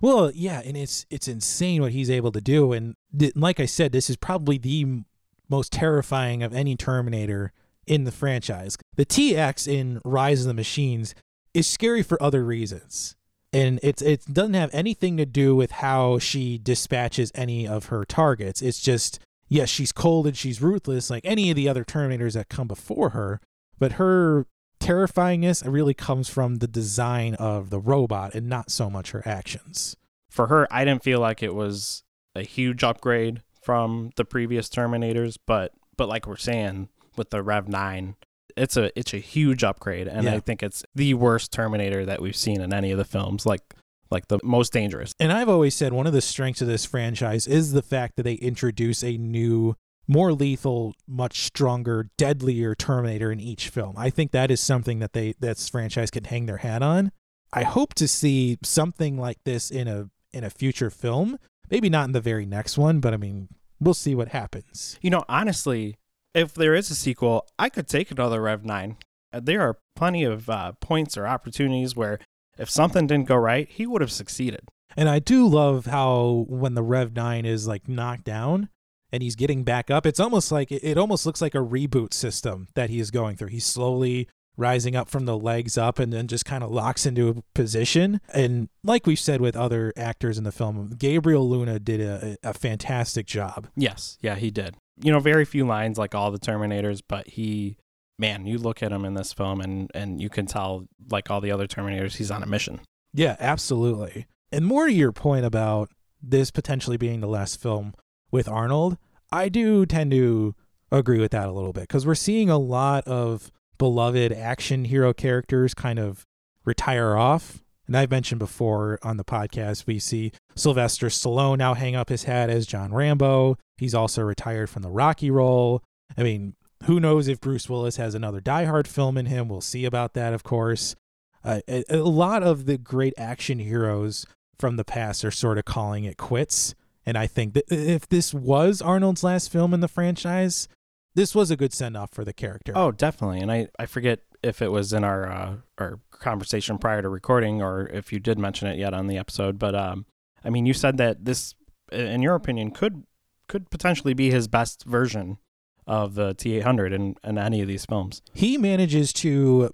Well, 0.00 0.30
yeah, 0.34 0.60
and 0.64 0.76
it's 0.76 1.06
it's 1.10 1.28
insane 1.28 1.82
what 1.82 1.92
he's 1.92 2.10
able 2.10 2.32
to 2.32 2.40
do, 2.40 2.72
and 2.72 2.96
th- 3.16 3.36
like 3.36 3.60
I 3.60 3.66
said, 3.66 3.92
this 3.92 4.10
is 4.10 4.16
probably 4.16 4.58
the 4.58 4.82
m- 4.82 5.06
most 5.48 5.72
terrifying 5.72 6.42
of 6.42 6.52
any 6.52 6.76
Terminator 6.76 7.52
in 7.86 8.04
the 8.04 8.12
franchise. 8.12 8.76
The 8.96 9.06
TX 9.06 9.68
in 9.68 10.00
Rise 10.04 10.40
of 10.42 10.48
the 10.48 10.54
Machines 10.54 11.14
is 11.52 11.66
scary 11.66 12.02
for 12.02 12.22
other 12.22 12.44
reasons. 12.44 13.14
And 13.52 13.78
it's 13.84 14.02
it 14.02 14.24
doesn't 14.32 14.54
have 14.54 14.70
anything 14.74 15.16
to 15.16 15.24
do 15.24 15.54
with 15.54 15.70
how 15.70 16.18
she 16.18 16.58
dispatches 16.58 17.30
any 17.36 17.68
of 17.68 17.86
her 17.86 18.04
targets. 18.04 18.60
It's 18.60 18.80
just 18.80 19.20
yes, 19.48 19.68
she's 19.68 19.92
cold 19.92 20.26
and 20.26 20.36
she's 20.36 20.60
ruthless 20.60 21.08
like 21.08 21.24
any 21.24 21.50
of 21.50 21.56
the 21.56 21.68
other 21.68 21.84
Terminators 21.84 22.32
that 22.32 22.48
come 22.48 22.66
before 22.66 23.10
her, 23.10 23.40
but 23.78 23.92
her 23.92 24.46
terrifyingness 24.84 25.62
really 25.70 25.94
comes 25.94 26.28
from 26.28 26.56
the 26.56 26.66
design 26.66 27.34
of 27.34 27.70
the 27.70 27.80
robot 27.80 28.34
and 28.34 28.48
not 28.48 28.70
so 28.70 28.90
much 28.90 29.12
her 29.12 29.22
actions. 29.26 29.96
For 30.30 30.48
her, 30.48 30.66
I 30.70 30.84
didn't 30.84 31.02
feel 31.02 31.20
like 31.20 31.42
it 31.42 31.54
was 31.54 32.02
a 32.34 32.42
huge 32.42 32.82
upgrade 32.84 33.42
from 33.62 34.10
the 34.16 34.24
previous 34.24 34.68
Terminators, 34.68 35.36
but 35.46 35.72
but 35.96 36.08
like 36.08 36.26
we're 36.26 36.36
saying 36.36 36.88
with 37.16 37.30
the 37.30 37.42
Rev 37.42 37.68
9, 37.68 38.16
it's 38.56 38.76
a 38.76 38.96
it's 38.98 39.14
a 39.14 39.18
huge 39.18 39.64
upgrade 39.64 40.08
and 40.08 40.24
Yeah. 40.24 40.34
I 40.34 40.40
think 40.40 40.62
it's 40.62 40.84
the 40.94 41.14
worst 41.14 41.52
Terminator 41.52 42.04
that 42.04 42.20
we've 42.20 42.36
seen 42.36 42.60
in 42.60 42.74
any 42.74 42.90
of 42.90 42.98
the 42.98 43.04
films, 43.04 43.46
like 43.46 43.74
like 44.10 44.28
the 44.28 44.38
most 44.42 44.72
dangerous. 44.72 45.12
And 45.18 45.32
I've 45.32 45.48
always 45.48 45.74
said 45.74 45.92
one 45.92 46.06
of 46.06 46.12
the 46.12 46.20
strengths 46.20 46.60
of 46.60 46.68
this 46.68 46.84
franchise 46.84 47.46
is 47.46 47.72
the 47.72 47.82
fact 47.82 48.16
that 48.16 48.24
they 48.24 48.34
introduce 48.34 49.02
a 49.02 49.16
new, 49.16 49.76
more 50.06 50.32
lethal, 50.32 50.94
much 51.06 51.40
stronger, 51.40 52.10
deadlier 52.18 52.74
Terminator 52.74 53.32
in 53.32 53.40
each 53.40 53.68
film. 53.68 53.94
I 53.96 54.10
think 54.10 54.32
that 54.32 54.50
is 54.50 54.60
something 54.60 54.98
that 54.98 55.12
they 55.12 55.34
this 55.40 55.68
franchise 55.68 56.10
can 56.10 56.24
hang 56.24 56.46
their 56.46 56.58
hat 56.58 56.82
on. 56.82 57.12
I 57.52 57.62
hope 57.62 57.94
to 57.94 58.08
see 58.08 58.58
something 58.62 59.18
like 59.18 59.38
this 59.44 59.70
in 59.70 59.88
a 59.88 60.10
in 60.32 60.44
a 60.44 60.50
future 60.50 60.90
film. 60.90 61.38
Maybe 61.70 61.88
not 61.88 62.06
in 62.06 62.12
the 62.12 62.20
very 62.20 62.44
next 62.44 62.76
one, 62.76 63.00
but 63.00 63.14
I 63.14 63.16
mean, 63.16 63.48
we'll 63.80 63.94
see 63.94 64.14
what 64.14 64.28
happens. 64.28 64.98
You 65.00 65.10
know, 65.10 65.24
honestly, 65.28 65.96
if 66.34 66.52
there 66.52 66.74
is 66.74 66.90
a 66.90 66.94
sequel, 66.94 67.46
I 67.58 67.68
could 67.68 67.88
take 67.88 68.10
another 68.10 68.42
Rev 68.42 68.64
9. 68.64 68.96
Uh, 69.32 69.40
There 69.40 69.62
are 69.62 69.78
plenty 69.96 70.24
of 70.24 70.50
uh, 70.50 70.72
points 70.80 71.16
or 71.16 71.26
opportunities 71.26 71.96
where 71.96 72.18
if 72.58 72.68
something 72.68 73.06
didn't 73.06 73.28
go 73.28 73.36
right, 73.36 73.68
he 73.68 73.86
would 73.86 74.02
have 74.02 74.12
succeeded. 74.12 74.68
And 74.96 75.08
I 75.08 75.18
do 75.20 75.46
love 75.46 75.86
how 75.86 76.44
when 76.48 76.74
the 76.74 76.82
Rev 76.82 77.14
9 77.14 77.46
is 77.46 77.66
like 77.66 77.88
knocked 77.88 78.24
down 78.24 78.68
and 79.14 79.22
he's 79.22 79.36
getting 79.36 79.62
back 79.62 79.92
up, 79.92 80.06
it's 80.06 80.18
almost 80.18 80.50
like 80.50 80.72
it 80.72 80.98
almost 80.98 81.24
looks 81.24 81.40
like 81.40 81.54
a 81.54 81.58
reboot 81.58 82.12
system 82.12 82.66
that 82.74 82.90
he 82.90 82.98
is 82.98 83.12
going 83.12 83.36
through. 83.36 83.46
He's 83.46 83.64
slowly 83.64 84.26
rising 84.56 84.96
up 84.96 85.08
from 85.08 85.24
the 85.24 85.38
legs 85.38 85.78
up 85.78 86.00
and 86.00 86.12
then 86.12 86.26
just 86.26 86.44
kind 86.44 86.64
of 86.64 86.70
locks 86.72 87.06
into 87.06 87.28
a 87.28 87.34
position. 87.54 88.20
And 88.32 88.68
like 88.82 89.06
we've 89.06 89.18
said 89.18 89.40
with 89.40 89.54
other 89.54 89.92
actors 89.96 90.36
in 90.36 90.42
the 90.42 90.50
film, 90.50 90.96
Gabriel 90.98 91.48
Luna 91.48 91.78
did 91.78 92.00
a, 92.00 92.36
a 92.42 92.52
fantastic 92.52 93.26
job. 93.26 93.68
Yes, 93.76 94.18
yeah, 94.20 94.34
he 94.34 94.50
did. 94.50 94.74
You 95.00 95.12
know, 95.12 95.20
very 95.20 95.44
few 95.44 95.64
lines 95.64 95.96
like 95.96 96.16
all 96.16 96.32
the 96.32 96.40
Terminators, 96.40 97.00
but 97.06 97.28
he 97.28 97.76
man, 98.18 98.46
you 98.46 98.58
look 98.58 98.82
at 98.82 98.90
him 98.90 99.04
in 99.04 99.14
this 99.14 99.32
film 99.32 99.60
and 99.60 99.92
and 99.94 100.20
you 100.20 100.28
can 100.28 100.46
tell 100.46 100.88
like 101.08 101.30
all 101.30 101.40
the 101.40 101.52
other 101.52 101.68
Terminators, 101.68 102.16
he's 102.16 102.32
on 102.32 102.42
a 102.42 102.46
mission. 102.46 102.80
Yeah, 103.12 103.36
absolutely. 103.38 104.26
And 104.50 104.66
more 104.66 104.86
to 104.86 104.92
your 104.92 105.12
point 105.12 105.44
about 105.44 105.90
this 106.20 106.50
potentially 106.50 106.96
being 106.96 107.20
the 107.20 107.28
last 107.28 107.62
film 107.62 107.94
with 108.34 108.48
Arnold, 108.48 108.98
I 109.30 109.48
do 109.48 109.86
tend 109.86 110.10
to 110.10 110.56
agree 110.90 111.20
with 111.20 111.30
that 111.30 111.48
a 111.48 111.52
little 111.52 111.72
bit 111.72 111.84
because 111.84 112.04
we're 112.04 112.16
seeing 112.16 112.50
a 112.50 112.58
lot 112.58 113.06
of 113.06 113.52
beloved 113.78 114.32
action 114.32 114.86
hero 114.86 115.14
characters 115.14 115.72
kind 115.72 116.00
of 116.00 116.26
retire 116.64 117.16
off. 117.16 117.62
And 117.86 117.96
I've 117.96 118.10
mentioned 118.10 118.40
before 118.40 118.98
on 119.04 119.18
the 119.18 119.24
podcast, 119.24 119.86
we 119.86 120.00
see 120.00 120.32
Sylvester 120.56 121.06
Stallone 121.06 121.58
now 121.58 121.74
hang 121.74 121.94
up 121.94 122.08
his 122.08 122.24
hat 122.24 122.50
as 122.50 122.66
John 122.66 122.92
Rambo. 122.92 123.56
He's 123.76 123.94
also 123.94 124.22
retired 124.22 124.68
from 124.68 124.82
the 124.82 124.90
Rocky 124.90 125.30
role. 125.30 125.84
I 126.18 126.24
mean, 126.24 126.56
who 126.86 126.98
knows 126.98 127.28
if 127.28 127.40
Bruce 127.40 127.68
Willis 127.70 127.98
has 127.98 128.16
another 128.16 128.40
Die 128.40 128.64
Hard 128.64 128.88
film 128.88 129.16
in 129.16 129.26
him? 129.26 129.48
We'll 129.48 129.60
see 129.60 129.84
about 129.84 130.14
that, 130.14 130.34
of 130.34 130.42
course. 130.42 130.96
Uh, 131.44 131.60
a, 131.68 131.84
a 131.88 131.98
lot 131.98 132.42
of 132.42 132.66
the 132.66 132.78
great 132.78 133.14
action 133.16 133.60
heroes 133.60 134.26
from 134.58 134.74
the 134.74 134.84
past 134.84 135.24
are 135.24 135.30
sort 135.30 135.56
of 135.56 135.64
calling 135.64 136.02
it 136.02 136.16
quits. 136.16 136.74
And 137.06 137.18
I 137.18 137.26
think 137.26 137.54
that 137.54 137.64
if 137.70 138.08
this 138.08 138.32
was 138.32 138.80
Arnold's 138.80 139.22
last 139.22 139.50
film 139.52 139.74
in 139.74 139.80
the 139.80 139.88
franchise, 139.88 140.68
this 141.14 141.34
was 141.34 141.50
a 141.50 141.56
good 141.56 141.72
send 141.72 141.96
off 141.96 142.10
for 142.12 142.24
the 142.24 142.32
character. 142.32 142.72
Oh, 142.74 142.90
definitely. 142.90 143.40
And 143.40 143.52
I, 143.52 143.68
I 143.78 143.86
forget 143.86 144.20
if 144.42 144.60
it 144.60 144.68
was 144.68 144.92
in 144.92 145.04
our 145.04 145.30
uh, 145.30 145.54
our 145.78 146.00
conversation 146.10 146.78
prior 146.78 147.02
to 147.02 147.08
recording 147.08 147.62
or 147.62 147.86
if 147.88 148.12
you 148.12 148.20
did 148.20 148.38
mention 148.38 148.68
it 148.68 148.78
yet 148.78 148.94
on 148.94 149.06
the 149.06 149.18
episode. 149.18 149.58
But 149.58 149.74
um, 149.74 150.06
I 150.44 150.50
mean, 150.50 150.66
you 150.66 150.74
said 150.74 150.96
that 150.98 151.24
this, 151.24 151.54
in 151.92 152.22
your 152.22 152.34
opinion, 152.34 152.70
could 152.70 153.04
could 153.48 153.70
potentially 153.70 154.14
be 154.14 154.30
his 154.30 154.48
best 154.48 154.84
version 154.84 155.38
of 155.86 156.14
the 156.14 156.34
T800 156.34 156.94
in, 156.94 157.14
in 157.22 157.36
any 157.36 157.60
of 157.60 157.68
these 157.68 157.84
films. 157.84 158.22
He 158.32 158.56
manages 158.56 159.12
to 159.14 159.70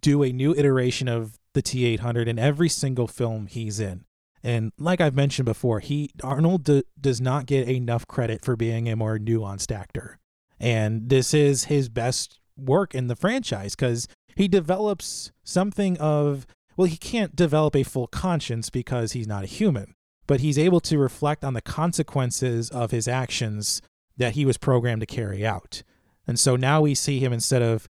do 0.00 0.22
a 0.22 0.32
new 0.32 0.54
iteration 0.54 1.08
of 1.08 1.38
the 1.54 1.62
T800 1.62 2.28
in 2.28 2.38
every 2.38 2.68
single 2.68 3.08
film 3.08 3.46
he's 3.46 3.80
in. 3.80 4.04
And 4.42 4.72
like 4.78 5.00
I've 5.00 5.14
mentioned 5.14 5.46
before, 5.46 5.80
he 5.80 6.10
Arnold 6.22 6.64
d- 6.64 6.84
does 7.00 7.20
not 7.20 7.46
get 7.46 7.68
enough 7.68 8.06
credit 8.06 8.44
for 8.44 8.56
being 8.56 8.88
a 8.88 8.96
more 8.96 9.18
nuanced 9.18 9.74
actor. 9.74 10.18
And 10.58 11.08
this 11.08 11.34
is 11.34 11.64
his 11.64 11.88
best 11.88 12.40
work 12.56 12.94
in 12.94 13.08
the 13.08 13.16
franchise 13.16 13.74
because 13.74 14.08
he 14.34 14.48
develops 14.48 15.32
something 15.42 15.98
of, 15.98 16.46
well, 16.76 16.86
he 16.86 16.96
can't 16.96 17.36
develop 17.36 17.74
a 17.76 17.82
full 17.82 18.06
conscience 18.06 18.70
because 18.70 19.12
he's 19.12 19.26
not 19.26 19.44
a 19.44 19.48
human, 19.48 19.94
but 20.26 20.40
he's 20.40 20.58
able 20.58 20.80
to 20.80 20.98
reflect 20.98 21.44
on 21.44 21.54
the 21.54 21.62
consequences 21.62 22.70
of 22.70 22.90
his 22.90 23.08
actions 23.08 23.82
that 24.16 24.34
he 24.34 24.44
was 24.44 24.58
programmed 24.58 25.00
to 25.00 25.06
carry 25.06 25.44
out. 25.44 25.82
And 26.26 26.38
so 26.38 26.56
now 26.56 26.82
we 26.82 26.94
see 26.94 27.18
him 27.18 27.32
instead 27.32 27.62
of 27.62 27.86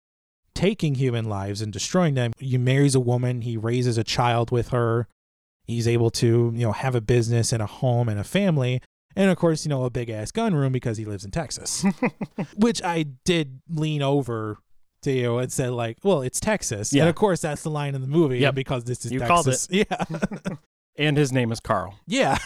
taking 0.55 0.95
human 0.97 1.25
lives 1.25 1.63
and 1.63 1.73
destroying 1.73 2.15
them, 2.15 2.33
he 2.39 2.59
marries 2.59 2.95
a 2.95 3.01
woman, 3.01 3.43
he 3.43 3.57
raises 3.57 3.97
a 3.97 4.05
child 4.05 4.51
with 4.51 4.69
her, 4.69 5.07
he's 5.69 5.87
able 5.87 6.11
to, 6.11 6.53
you 6.53 6.67
know, 6.67 6.73
have 6.73 6.97
a 6.97 7.01
business 7.01 7.53
and 7.53 7.63
a 7.63 7.67
home 7.67 8.09
and 8.09 8.19
a 8.19 8.25
family 8.25 8.81
and 9.19 9.33
of 9.33 9.37
course, 9.37 9.65
you 9.65 9.69
know, 9.69 9.85
a 9.85 9.91
big 9.91 10.11
ass 10.11 10.31
gun 10.31 10.55
room 10.55 10.73
because 10.73 10.97
he 10.97 11.05
lives 11.05 11.25
in 11.25 11.33
Texas, 11.33 11.85
which 12.57 12.81
I 12.85 13.03
did 13.25 13.61
lean 13.69 14.01
over 14.01 14.59
to 15.03 15.11
you 15.11 15.39
and 15.39 15.53
said 15.53 15.73
like, 15.73 15.99
well, 16.05 16.23
it's 16.23 16.39
Texas. 16.39 16.93
Yeah. 16.93 17.03
And 17.03 17.11
of 17.11 17.17
course, 17.17 17.41
that's 17.41 17.65
the 17.65 17.71
line 17.71 17.97
in 17.97 18.01
the 18.01 18.07
movie. 18.07 18.39
Yeah. 18.39 18.53
Because 18.53 18.85
this 18.85 19.05
is 19.05 19.11
you 19.11 19.19
Texas. 19.19 19.67
Called 19.67 19.77
it. 19.77 19.89
Yeah. 19.91 20.55
and 20.97 21.17
his 21.17 21.33
name 21.33 21.51
is 21.51 21.59
Carl. 21.59 21.99
Yeah. 22.07 22.39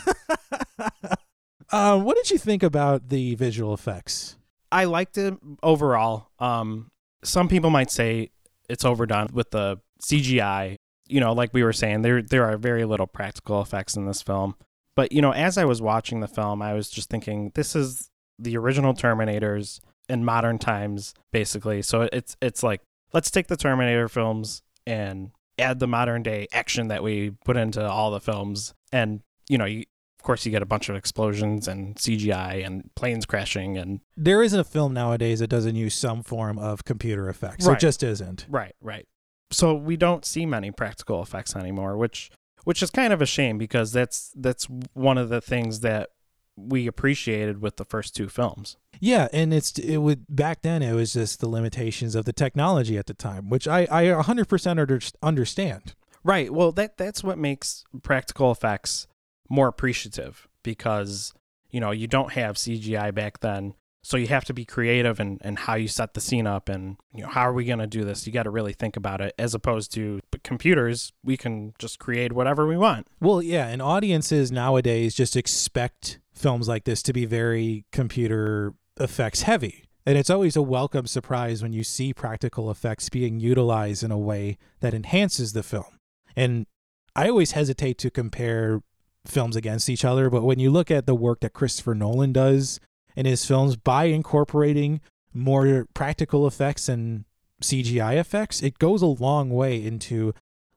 um, 1.70 2.04
what 2.04 2.16
did 2.16 2.30
you 2.30 2.38
think 2.38 2.62
about 2.62 3.10
the 3.10 3.34
visual 3.34 3.74
effects? 3.74 4.38
I 4.70 4.84
liked 4.84 5.18
it 5.18 5.34
overall. 5.62 6.28
Um, 6.38 6.90
some 7.22 7.48
people 7.48 7.68
might 7.68 7.90
say 7.90 8.30
it's 8.70 8.86
overdone 8.86 9.28
with 9.34 9.50
the 9.50 9.78
CGI. 10.02 10.76
You 11.12 11.20
know, 11.20 11.32
like 11.32 11.52
we 11.52 11.62
were 11.62 11.72
saying, 11.72 12.02
there 12.02 12.22
there 12.22 12.44
are 12.44 12.56
very 12.56 12.84
little 12.84 13.06
practical 13.06 13.60
effects 13.60 13.96
in 13.96 14.06
this 14.06 14.22
film. 14.22 14.54
But, 14.94 15.12
you 15.12 15.22
know, 15.22 15.32
as 15.32 15.56
I 15.56 15.64
was 15.64 15.80
watching 15.80 16.20
the 16.20 16.28
film, 16.28 16.60
I 16.60 16.74
was 16.74 16.90
just 16.90 17.08
thinking, 17.08 17.50
this 17.54 17.74
is 17.74 18.10
the 18.38 18.56
original 18.58 18.92
Terminators 18.92 19.80
in 20.08 20.24
modern 20.24 20.58
times, 20.58 21.14
basically. 21.32 21.82
So 21.82 22.08
it's 22.12 22.36
it's 22.40 22.62
like 22.62 22.82
let's 23.12 23.30
take 23.30 23.46
the 23.46 23.56
Terminator 23.56 24.08
films 24.08 24.62
and 24.86 25.30
add 25.58 25.78
the 25.78 25.86
modern 25.86 26.22
day 26.22 26.48
action 26.52 26.88
that 26.88 27.02
we 27.02 27.30
put 27.44 27.56
into 27.56 27.86
all 27.88 28.10
the 28.10 28.20
films, 28.20 28.74
and 28.90 29.20
you 29.48 29.58
know, 29.58 29.64
you, 29.64 29.84
of 30.18 30.24
course, 30.24 30.44
you 30.44 30.52
get 30.52 30.62
a 30.62 30.66
bunch 30.66 30.88
of 30.88 30.96
explosions 30.96 31.68
and 31.68 31.96
CGI 31.96 32.64
and 32.64 32.90
planes 32.94 33.26
crashing, 33.26 33.76
and 33.76 34.00
there 34.16 34.42
isn't 34.42 34.58
a 34.58 34.64
film 34.64 34.92
nowadays 34.92 35.40
that 35.40 35.48
doesn't 35.48 35.76
use 35.76 35.94
some 35.94 36.22
form 36.22 36.58
of 36.58 36.84
computer 36.84 37.28
effects. 37.28 37.66
Right. 37.66 37.76
It 37.76 37.80
just 37.80 38.02
isn't. 38.02 38.46
Right, 38.48 38.74
right. 38.80 39.06
So 39.52 39.74
we 39.74 39.96
don't 39.96 40.24
see 40.24 40.46
many 40.46 40.70
practical 40.70 41.22
effects 41.22 41.54
anymore, 41.54 41.96
which 41.96 42.30
which 42.64 42.82
is 42.82 42.90
kind 42.90 43.12
of 43.12 43.20
a 43.20 43.26
shame 43.26 43.58
because 43.58 43.92
that's 43.92 44.32
that's 44.34 44.66
one 44.94 45.18
of 45.18 45.28
the 45.28 45.40
things 45.40 45.80
that 45.80 46.10
we 46.56 46.86
appreciated 46.86 47.60
with 47.60 47.76
the 47.76 47.84
first 47.84 48.14
two 48.14 48.28
films. 48.28 48.76
Yeah, 49.00 49.28
and 49.32 49.52
it's 49.52 49.78
it 49.78 49.98
would 49.98 50.24
back 50.28 50.62
then 50.62 50.82
it 50.82 50.92
was 50.94 51.12
just 51.12 51.40
the 51.40 51.48
limitations 51.48 52.14
of 52.14 52.24
the 52.24 52.32
technology 52.32 52.96
at 52.98 53.06
the 53.06 53.14
time, 53.14 53.48
which 53.48 53.66
I 53.66 53.86
I 53.90 54.04
100% 54.04 55.12
understand. 55.22 55.94
Right. 56.24 56.52
Well, 56.52 56.70
that 56.72 56.96
that's 56.96 57.24
what 57.24 57.38
makes 57.38 57.84
practical 58.02 58.52
effects 58.52 59.06
more 59.48 59.68
appreciative 59.68 60.48
because 60.62 61.32
you 61.72 61.80
know, 61.80 61.90
you 61.90 62.06
don't 62.06 62.32
have 62.32 62.56
CGI 62.56 63.12
back 63.12 63.40
then. 63.40 63.74
So 64.04 64.16
you 64.16 64.26
have 64.28 64.44
to 64.46 64.54
be 64.54 64.64
creative 64.64 65.20
and 65.20 65.40
and 65.42 65.58
how 65.58 65.74
you 65.74 65.88
set 65.88 66.14
the 66.14 66.20
scene 66.20 66.46
up 66.46 66.68
and 66.68 66.96
you 67.14 67.22
know 67.22 67.28
how 67.28 67.42
are 67.42 67.52
we 67.52 67.64
going 67.64 67.78
to 67.78 67.86
do 67.86 68.04
this? 68.04 68.26
You 68.26 68.32
got 68.32 68.44
to 68.44 68.50
really 68.50 68.72
think 68.72 68.96
about 68.96 69.20
it 69.20 69.34
as 69.38 69.54
opposed 69.54 69.92
to 69.94 70.20
computers, 70.42 71.12
we 71.22 71.36
can 71.36 71.74
just 71.78 71.98
create 71.98 72.32
whatever 72.32 72.66
we 72.66 72.76
want. 72.76 73.06
Well, 73.20 73.42
yeah, 73.42 73.68
and 73.68 73.80
audiences 73.80 74.50
nowadays 74.50 75.14
just 75.14 75.36
expect 75.36 76.18
films 76.34 76.68
like 76.68 76.84
this 76.84 77.02
to 77.04 77.12
be 77.12 77.24
very 77.26 77.84
computer 77.92 78.74
effects 78.98 79.42
heavy. 79.42 79.84
And 80.04 80.18
it's 80.18 80.30
always 80.30 80.56
a 80.56 80.62
welcome 80.62 81.06
surprise 81.06 81.62
when 81.62 81.72
you 81.72 81.84
see 81.84 82.12
practical 82.12 82.70
effects 82.70 83.08
being 83.08 83.38
utilized 83.38 84.02
in 84.02 84.10
a 84.10 84.18
way 84.18 84.58
that 84.80 84.94
enhances 84.94 85.52
the 85.52 85.62
film. 85.62 85.98
And 86.34 86.66
I 87.14 87.28
always 87.28 87.52
hesitate 87.52 87.98
to 87.98 88.10
compare 88.10 88.82
films 89.24 89.54
against 89.54 89.88
each 89.88 90.04
other, 90.04 90.28
but 90.28 90.42
when 90.42 90.58
you 90.58 90.70
look 90.70 90.90
at 90.90 91.06
the 91.06 91.14
work 91.14 91.40
that 91.40 91.52
Christopher 91.52 91.94
Nolan 91.94 92.32
does 92.32 92.80
in 93.16 93.26
his 93.26 93.44
films 93.44 93.76
by 93.76 94.04
incorporating 94.04 95.00
more 95.34 95.86
practical 95.94 96.46
effects 96.46 96.88
and 96.88 97.24
CGI 97.62 98.16
effects, 98.16 98.62
it 98.62 98.78
goes 98.78 99.02
a 99.02 99.06
long 99.06 99.50
way 99.50 99.82
into 99.82 100.34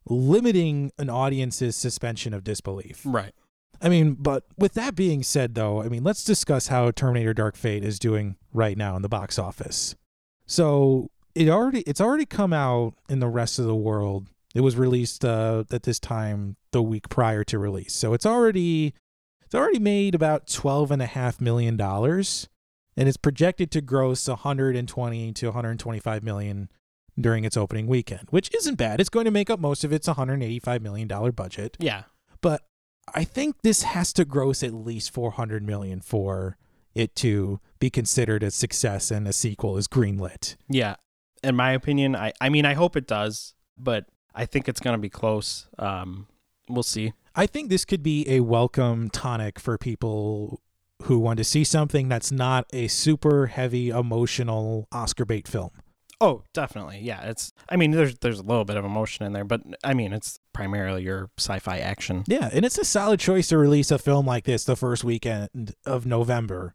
limiting 0.08 0.91
an 0.98 1.10
audience's 1.10 1.76
suspension 1.76 2.34
of 2.34 2.43
disbelief. 2.43 3.02
Right. 3.06 3.34
I 3.82 3.89
mean, 3.89 4.13
but 4.13 4.43
with 4.58 4.74
that 4.76 4.95
being 4.95 5.24
said, 5.24 5.56
though, 5.56 5.82
I 5.82 5.89
mean, 5.89 6.04
let's 6.04 6.24
discuss 6.24 6.67
how 6.67 6.91
Terminator 6.91 7.34
Dark 7.34 7.56
Fate 7.56 7.84
is 7.84 8.00
doing 8.00 8.38
right 8.54 8.78
now 8.78 8.95
in 8.95 9.02
the 9.02 9.10
box 9.10 9.38
office. 9.38 9.95
So 10.45 11.10
it 11.34 11.50
already 11.50 11.82
it's 11.82 12.02
already 12.02 12.26
come 12.26 12.54
out 12.54 12.93
in 13.10 13.19
the 13.19 13.28
rest 13.28 13.60
of 13.60 13.65
the 13.65 13.76
world. 13.76 14.28
It 14.54 14.62
was 14.62 14.78
released 14.78 15.26
uh, 15.26 15.65
at 15.71 15.84
this 15.84 16.00
time 16.00 16.56
the 16.71 16.82
week 16.82 17.10
prior 17.10 17.43
to 17.45 17.60
release, 17.60 17.93
so 17.93 18.13
it's 18.13 18.26
already 18.26 18.93
it's 19.45 19.55
already 19.55 19.79
made 19.79 20.15
about 20.15 20.47
twelve 20.47 20.91
and 20.91 21.01
a 21.01 21.05
half 21.05 21.39
million 21.39 21.77
dollars, 21.77 22.49
and 22.97 23.08
it's 23.08 23.17
projected 23.17 23.71
to 23.71 23.81
gross 23.81 24.27
120 24.27 25.34
to 25.34 25.45
125 25.47 26.23
million 26.23 26.69
during 27.19 27.45
its 27.45 27.55
opening 27.55 27.88
weekend, 27.88 28.27
which 28.29 28.53
isn't 28.53 28.75
bad. 28.75 28.99
It's 28.99 29.10
going 29.10 29.25
to 29.25 29.31
make 29.31 29.49
up 29.49 29.60
most 29.60 29.84
of 29.84 29.93
its 29.93 30.08
185 30.08 30.81
million 30.81 31.08
dollar 31.08 31.31
budget. 31.31 31.77
Yeah, 31.79 32.03
but 32.41 32.62
I 33.13 33.23
think 33.23 33.62
this 33.62 33.84
has 33.84 34.12
to 34.13 34.25
gross 34.25 34.63
at 34.63 34.73
least 34.73 35.12
400 35.12 35.63
million 35.63 36.01
for 36.01 36.58
it 36.93 37.15
to 37.17 37.60
be 37.79 37.89
considered 37.89 38.41
a 38.41 38.51
success 38.51 39.12
and 39.12 39.27
a 39.27 39.34
sequel 39.34 39.77
is 39.77 39.88
greenlit. 39.88 40.55
Yeah, 40.69 40.95
in 41.43 41.55
my 41.55 41.71
opinion, 41.71 42.15
I 42.15 42.34
I 42.41 42.49
mean 42.49 42.65
I 42.65 42.73
hope 42.73 42.95
it 42.95 43.08
does, 43.08 43.53
but 43.77 44.05
I 44.34 44.45
think 44.45 44.67
it's 44.67 44.79
going 44.79 44.95
to 44.95 45.01
be 45.01 45.10
close. 45.10 45.67
Um, 45.77 46.27
we'll 46.67 46.84
see. 46.84 47.13
I 47.36 47.48
think 47.48 47.69
this 47.69 47.86
could 47.86 48.02
be 48.04 48.28
a 48.30 48.39
welcome 48.41 49.10
tonic 49.10 49.60
for 49.60 49.78
people 49.78 50.62
who 51.04 51.19
want 51.19 51.38
to 51.38 51.43
see 51.43 51.63
something 51.63 52.08
that's 52.08 52.32
not 52.32 52.65
a 52.71 52.88
super 52.88 53.48
heavy 53.48 53.89
emotional 53.89 54.88
Oscar 54.91 55.26
bait 55.26 55.48
film. 55.48 55.71
Oh, 56.21 56.43
definitely. 56.54 57.00
Yeah, 57.02 57.24
it's. 57.30 57.52
I 57.67 57.76
mean, 57.76 57.91
there's 57.91 58.17
there's 58.19 58.39
a 58.39 58.43
little 58.43 58.63
bit 58.63 58.78
of 58.78 58.86
emotion 58.86 59.26
in 59.26 59.34
there, 59.34 59.43
but 59.43 59.62
I 59.84 59.93
mean, 59.93 60.13
it's 60.13 60.39
primarily 60.54 61.04
your 61.04 61.30
sci-fi 61.38 61.80
action. 61.80 62.24
Yeah, 62.28 62.50
and 62.54 62.63
it's 62.63 62.78
a 62.78 62.86
solid 62.86 63.19
choice 63.19 63.50
to 63.50 63.58
release 63.58 63.91
a 63.91 63.98
film 64.00 64.26
like 64.26 64.45
this 64.45 64.63
the 64.63 64.78
first 64.78 65.04
weekend 65.04 65.76
of 65.86 66.06
November 66.06 66.74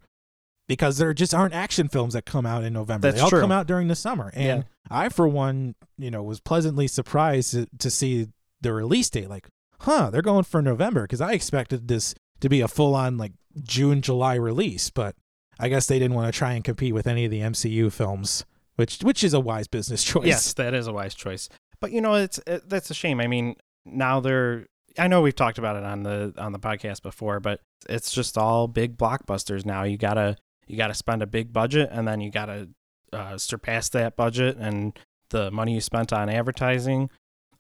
because 0.69 0.99
there 0.99 1.15
just 1.15 1.33
aren't 1.33 1.55
action 1.55 1.89
films 1.89 2.13
that 2.13 2.27
come 2.27 2.45
out 2.45 2.63
in 2.65 2.75
November. 2.75 3.09
That's 3.09 3.17
they 3.17 3.23
all 3.23 3.31
true. 3.31 3.41
come 3.41 3.51
out 3.51 3.67
during 3.67 3.89
the 3.89 3.97
summer. 3.97 4.31
And 4.35 4.45
Yeah. 4.45 4.63
I 4.91 5.09
for 5.09 5.27
one, 5.27 5.75
you 5.97 6.11
know, 6.11 6.23
was 6.23 6.39
pleasantly 6.39 6.87
surprised 6.87 7.53
to, 7.53 7.67
to 7.79 7.91
see 7.91 8.29
the 8.61 8.73
release 8.75 9.09
date 9.09 9.31
like, 9.31 9.49
huh, 9.81 10.11
they're 10.11 10.23
going 10.23 10.45
for 10.45 10.63
November 10.63 11.03
because 11.03 11.21
I 11.21 11.33
expected 11.33 11.89
this 11.89 12.15
to 12.41 12.49
be 12.49 12.61
a 12.61 12.69
full-on 12.69 13.17
like 13.17 13.33
June 13.63 14.03
July 14.03 14.35
release, 14.35 14.91
but 14.91 15.15
I 15.59 15.69
guess 15.69 15.87
they 15.87 15.99
didn't 15.99 16.15
want 16.15 16.33
to 16.33 16.37
try 16.37 16.53
and 16.53 16.65
compete 16.65 16.95
with 16.95 17.07
any 17.07 17.25
of 17.25 17.31
the 17.31 17.41
MCU 17.41 17.93
films, 17.93 18.45
which 18.77 19.01
which 19.01 19.23
is 19.23 19.35
a 19.35 19.41
wise 19.41 19.67
business 19.67 20.03
choice. 20.05 20.27
Yes, 20.27 20.53
that 20.55 20.75
is 20.75 20.87
a 20.87 20.93
wise 20.93 21.15
choice. 21.15 21.49
But 21.81 21.93
you 21.93 22.01
know, 22.01 22.15
it's 22.15 22.39
it, 22.47 22.69
that's 22.69 22.91
a 22.91 22.95
shame. 22.95 23.21
I 23.21 23.27
mean, 23.27 23.57
now 23.85 24.21
they're. 24.21 24.67
I 24.99 25.07
know 25.07 25.21
we've 25.21 25.37
talked 25.37 25.59
about 25.59 25.77
it 25.77 25.85
on 25.85 26.03
the 26.03 26.35
on 26.37 26.53
the 26.53 26.59
podcast 26.59 27.03
before, 27.03 27.41
but 27.41 27.61
it's 27.89 28.13
just 28.13 28.37
all 28.37 28.67
big 28.69 28.97
blockbusters 28.97 29.65
now. 29.65 29.85
You 29.85 29.97
gotta 29.97 30.37
you 30.67 30.77
gotta 30.77 30.95
spend 30.95 31.23
a 31.23 31.27
big 31.27 31.53
budget, 31.53 31.91
and 31.93 32.07
then 32.09 32.21
you 32.21 32.31
gotta 32.31 32.69
uh, 33.13 33.39
surpass 33.39 33.89
that 33.91 34.17
budget 34.17 34.57
and 34.57 34.99
the 35.31 35.51
money 35.51 35.75
you 35.75 35.81
spent 35.81 36.13
on 36.13 36.29
advertising, 36.29 37.09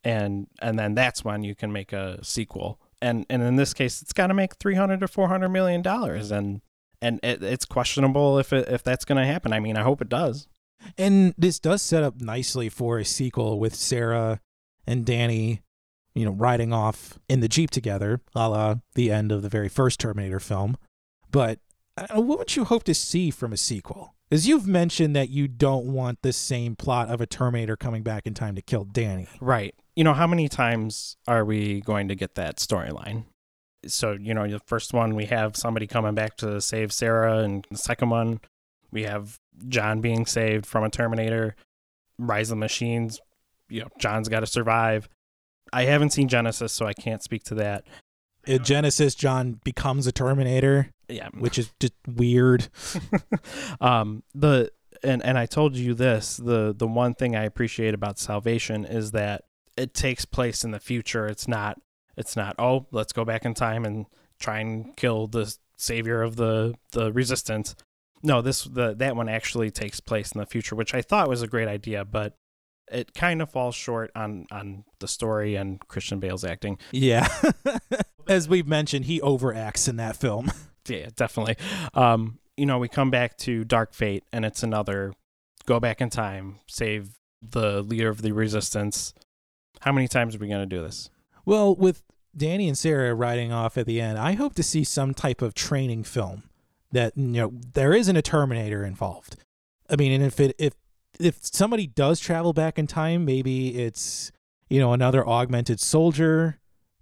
and 0.04 0.46
and 0.60 0.78
then 0.78 0.94
that's 0.94 1.24
when 1.24 1.42
you 1.42 1.54
can 1.54 1.72
make 1.72 1.92
a 1.92 2.22
sequel. 2.24 2.80
And 3.02 3.26
and 3.30 3.42
in 3.42 3.56
this 3.56 3.74
case, 3.74 4.02
it's 4.02 4.12
got 4.12 4.28
to 4.28 4.34
make 4.34 4.56
three 4.56 4.74
hundred 4.74 5.00
to 5.00 5.08
four 5.08 5.28
hundred 5.28 5.50
million 5.50 5.82
dollars, 5.82 6.30
and 6.30 6.60
and 7.00 7.20
it, 7.22 7.42
it's 7.42 7.64
questionable 7.64 8.38
if 8.38 8.52
it, 8.52 8.68
if 8.68 8.82
that's 8.82 9.04
going 9.04 9.18
to 9.18 9.26
happen. 9.26 9.52
I 9.52 9.60
mean, 9.60 9.76
I 9.76 9.82
hope 9.82 10.02
it 10.02 10.08
does. 10.08 10.48
And 10.96 11.34
this 11.36 11.58
does 11.58 11.82
set 11.82 12.02
up 12.02 12.20
nicely 12.20 12.68
for 12.68 12.98
a 12.98 13.04
sequel 13.04 13.58
with 13.58 13.74
Sarah 13.74 14.40
and 14.86 15.04
Dani, 15.04 15.60
you 16.14 16.24
know, 16.24 16.32
riding 16.32 16.72
off 16.72 17.18
in 17.28 17.40
the 17.40 17.48
Jeep 17.48 17.70
together, 17.70 18.20
a 18.34 18.48
la 18.48 18.74
the 18.94 19.10
end 19.10 19.32
of 19.32 19.42
the 19.42 19.48
very 19.48 19.68
first 19.68 20.00
Terminator 20.00 20.40
film. 20.40 20.76
But 21.30 21.60
what 22.12 22.38
would 22.38 22.56
you 22.56 22.64
hope 22.64 22.84
to 22.84 22.94
see 22.94 23.30
from 23.30 23.52
a 23.52 23.56
sequel? 23.56 24.14
As 24.32 24.46
you've 24.46 24.66
mentioned 24.66 25.16
that 25.16 25.28
you 25.28 25.48
don't 25.48 25.86
want 25.86 26.22
the 26.22 26.32
same 26.32 26.76
plot 26.76 27.08
of 27.08 27.20
a 27.20 27.26
Terminator 27.26 27.76
coming 27.76 28.02
back 28.02 28.26
in 28.26 28.34
time 28.34 28.54
to 28.54 28.62
kill 28.62 28.84
Dani. 28.84 29.26
Right. 29.40 29.74
You 30.00 30.04
know, 30.04 30.14
how 30.14 30.26
many 30.26 30.48
times 30.48 31.18
are 31.28 31.44
we 31.44 31.82
going 31.82 32.08
to 32.08 32.14
get 32.14 32.34
that 32.36 32.56
storyline? 32.56 33.24
So, 33.86 34.12
you 34.12 34.32
know, 34.32 34.48
the 34.48 34.58
first 34.60 34.94
one, 34.94 35.14
we 35.14 35.26
have 35.26 35.58
somebody 35.58 35.86
coming 35.86 36.14
back 36.14 36.38
to 36.38 36.58
save 36.62 36.90
Sarah, 36.90 37.40
and 37.40 37.66
the 37.70 37.76
second 37.76 38.08
one, 38.08 38.40
we 38.90 39.02
have 39.02 39.38
John 39.68 40.00
being 40.00 40.24
saved 40.24 40.64
from 40.64 40.84
a 40.84 40.88
Terminator, 40.88 41.54
Rise 42.18 42.50
of 42.50 42.56
the 42.56 42.60
Machines, 42.60 43.20
you 43.68 43.82
know, 43.82 43.88
John's 43.98 44.30
got 44.30 44.40
to 44.40 44.46
survive. 44.46 45.06
I 45.70 45.82
haven't 45.84 46.14
seen 46.14 46.30
Genisys, 46.30 46.70
so 46.70 46.86
I 46.86 46.94
can't 46.94 47.22
speak 47.22 47.44
to 47.44 47.54
that. 47.56 47.84
In 48.46 48.60
Genisys, 48.62 49.14
John 49.14 49.60
becomes 49.64 50.06
a 50.06 50.12
Terminator, 50.12 50.92
Yeah. 51.10 51.28
which 51.38 51.58
is 51.58 51.74
just 51.78 51.92
weird. 52.06 52.68
um, 53.82 54.22
the 54.34 54.72
and 55.02 55.22
and 55.22 55.36
I 55.36 55.44
told 55.44 55.76
you 55.76 55.92
this 55.92 56.38
the 56.38 56.74
the 56.74 56.86
one 56.86 57.12
thing 57.12 57.36
I 57.36 57.44
appreciate 57.44 57.92
about 57.92 58.18
Salvation 58.18 58.86
is 58.86 59.10
that 59.10 59.44
it 59.80 59.94
takes 59.94 60.24
place 60.24 60.64
in 60.64 60.70
the 60.70 60.80
future. 60.80 61.26
It's 61.26 61.48
not 61.48 61.80
it's 62.16 62.36
not 62.36 62.54
oh 62.58 62.86
let's 62.90 63.12
go 63.12 63.24
back 63.24 63.44
in 63.44 63.54
time 63.54 63.84
and 63.84 64.06
try 64.38 64.58
and 64.60 64.96
kill 64.96 65.26
the 65.26 65.54
savior 65.76 66.22
of 66.22 66.36
the 66.36 66.74
the 66.92 67.12
resistance. 67.12 67.74
No, 68.22 68.42
this 68.42 68.64
the 68.64 68.94
that 68.94 69.16
one 69.16 69.28
actually 69.28 69.70
takes 69.70 70.00
place 70.00 70.32
in 70.32 70.40
the 70.40 70.46
future, 70.46 70.76
which 70.76 70.94
I 70.94 71.02
thought 71.02 71.28
was 71.28 71.42
a 71.42 71.48
great 71.48 71.68
idea, 71.68 72.04
but 72.04 72.36
it 72.90 73.14
kind 73.14 73.40
of 73.40 73.50
falls 73.50 73.74
short 73.74 74.10
on 74.14 74.46
on 74.50 74.84
the 74.98 75.08
story 75.08 75.54
and 75.54 75.80
Christian 75.88 76.20
Bale's 76.20 76.44
acting. 76.44 76.78
Yeah. 76.92 77.28
As 78.28 78.48
we've 78.48 78.68
mentioned, 78.68 79.06
he 79.06 79.20
overacts 79.20 79.88
in 79.88 79.96
that 79.96 80.16
film. 80.16 80.52
Yeah, 80.88 81.10
definitely. 81.14 81.56
Um, 81.94 82.38
you 82.56 82.66
know, 82.66 82.78
we 82.78 82.88
come 82.88 83.10
back 83.10 83.36
to 83.38 83.64
Dark 83.64 83.94
Fate, 83.94 84.24
and 84.32 84.44
it's 84.44 84.62
another 84.62 85.12
go 85.66 85.78
back 85.78 86.00
in 86.00 86.10
time, 86.10 86.58
save 86.66 87.10
the 87.42 87.82
leader 87.82 88.08
of 88.08 88.22
the 88.22 88.32
resistance. 88.32 89.14
How 89.80 89.92
many 89.92 90.08
times 90.08 90.34
are 90.34 90.38
we 90.38 90.48
going 90.48 90.68
to 90.68 90.76
do 90.76 90.82
this? 90.82 91.10
Well, 91.44 91.74
with 91.74 92.02
Dani 92.36 92.68
and 92.68 92.76
Sarah 92.78 93.14
riding 93.14 93.52
off 93.52 93.76
at 93.76 93.86
the 93.86 94.00
end, 94.00 94.18
I 94.18 94.32
hope 94.32 94.54
to 94.54 94.62
see 94.62 94.84
some 94.84 95.14
type 95.14 95.42
of 95.42 95.54
training 95.54 96.04
film 96.04 96.44
that 96.92 97.16
you 97.16 97.24
know 97.26 97.52
there 97.72 97.92
isn't 97.92 98.16
a 98.16 98.22
Terminator 98.22 98.84
involved. 98.84 99.36
I 99.88 99.96
mean, 99.96 100.12
and 100.12 100.22
if 100.24 100.38
it 100.38 100.54
if 100.58 100.74
if 101.18 101.38
somebody 101.42 101.86
does 101.86 102.20
travel 102.20 102.52
back 102.52 102.78
in 102.78 102.86
time, 102.86 103.24
maybe 103.24 103.78
it's 103.78 104.32
you 104.68 104.80
know 104.80 104.92
another 104.92 105.26
augmented 105.26 105.80
soldier, 105.80 106.60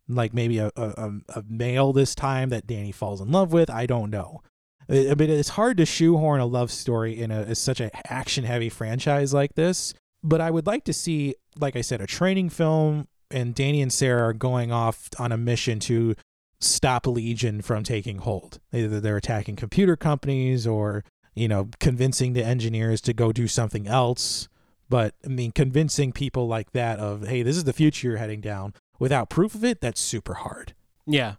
like 0.09 0.33
maybe 0.33 0.59
a 0.59 0.71
a, 0.77 1.13
a 1.35 1.43
male 1.49 1.93
this 1.93 2.15
time 2.15 2.49
that 2.51 2.67
Dani 2.67 2.95
falls 2.95 3.21
in 3.21 3.31
love 3.31 3.53
with. 3.53 3.71
I 3.71 3.87
don't 3.87 4.11
know. 4.11 4.43
I 4.91 5.15
mean, 5.15 5.29
it's 5.29 5.51
hard 5.51 5.77
to 5.77 5.85
shoehorn 5.85 6.41
a 6.41 6.47
love 6.47 6.71
story 6.71 7.21
in 7.21 7.31
a 7.31 7.55
such 7.55 7.81
an 7.81 7.91
action 8.07 8.45
heavy 8.45 8.71
franchise 8.71 9.35
like 9.35 9.55
this. 9.55 9.93
But 10.23 10.41
I 10.41 10.51
would 10.51 10.67
like 10.67 10.85
to 10.85 10.93
see, 10.93 11.35
like 11.59 11.77
I 11.77 11.81
said, 11.81 12.01
a 12.01 12.07
training 12.07 12.51
film 12.51 13.09
and 13.31 13.55
Dani 13.55 13.83
and 13.83 13.93
Sarah 13.93 14.29
are 14.29 14.33
going 14.33 14.73
off 14.73 15.09
on 15.19 15.33
a 15.33 15.37
mission 15.37 15.79
to 15.81 16.15
stop 16.61 17.07
Legion 17.07 17.63
from 17.63 17.85
taking 17.85 18.19
hold. 18.19 18.59
Either 18.73 19.01
they're 19.01 19.17
attacking 19.17 19.57
computer 19.57 19.97
companies 19.97 20.67
or, 20.67 21.05
you 21.35 21.47
know, 21.47 21.69
convincing 21.79 22.33
the 22.33 22.45
engineers 22.45 23.01
to 23.03 23.13
go 23.13 23.33
do 23.33 23.47
something 23.47 23.87
else. 23.87 24.49
But 24.89 25.15
I 25.25 25.29
mean, 25.29 25.53
convincing 25.53 26.13
people 26.13 26.49
like 26.49 26.73
that 26.73 26.99
of, 26.99 27.29
hey, 27.29 27.43
this 27.43 27.57
is 27.57 27.65
the 27.65 27.73
future 27.73 28.09
you're 28.09 28.17
heading 28.17 28.41
down 28.41 28.75
without 28.99 29.31
proof 29.31 29.55
of 29.55 29.65
it, 29.65 29.81
that's 29.81 30.01
super 30.01 30.35
hard. 30.35 30.75
Yeah, 31.07 31.35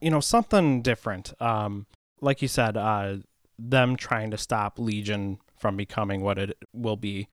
you 0.00 0.10
know, 0.10 0.20
something 0.20 0.82
different. 0.82 1.32
Um, 1.40 1.86
like 2.20 2.42
you 2.42 2.48
said, 2.48 2.76
uh, 2.76 3.16
them 3.58 3.96
trying 3.96 4.30
to 4.30 4.38
stop 4.38 4.78
Legion 4.78 5.38
from 5.58 5.76
becoming 5.76 6.20
what 6.20 6.38
it 6.38 6.56
will 6.72 6.96
be, 6.96 7.28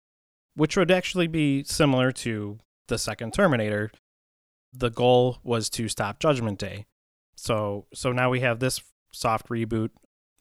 which 0.56 0.78
would 0.78 0.92
actually 0.92 1.28
be 1.28 1.64
similar 1.64 2.12
to 2.12 2.60
the 2.88 2.98
second 2.98 3.34
Terminator. 3.34 3.92
The 4.74 4.90
goal 4.90 5.40
was 5.44 5.70
to 5.72 5.88
stop 5.88 6.20
Judgment 6.20 6.60
Day. 6.60 6.86
So 7.36 7.88
so 7.94 8.12
now 8.12 8.30
we 8.30 8.42
have 8.42 8.60
this 8.60 8.82
soft 9.12 9.50
reboot 9.50 9.90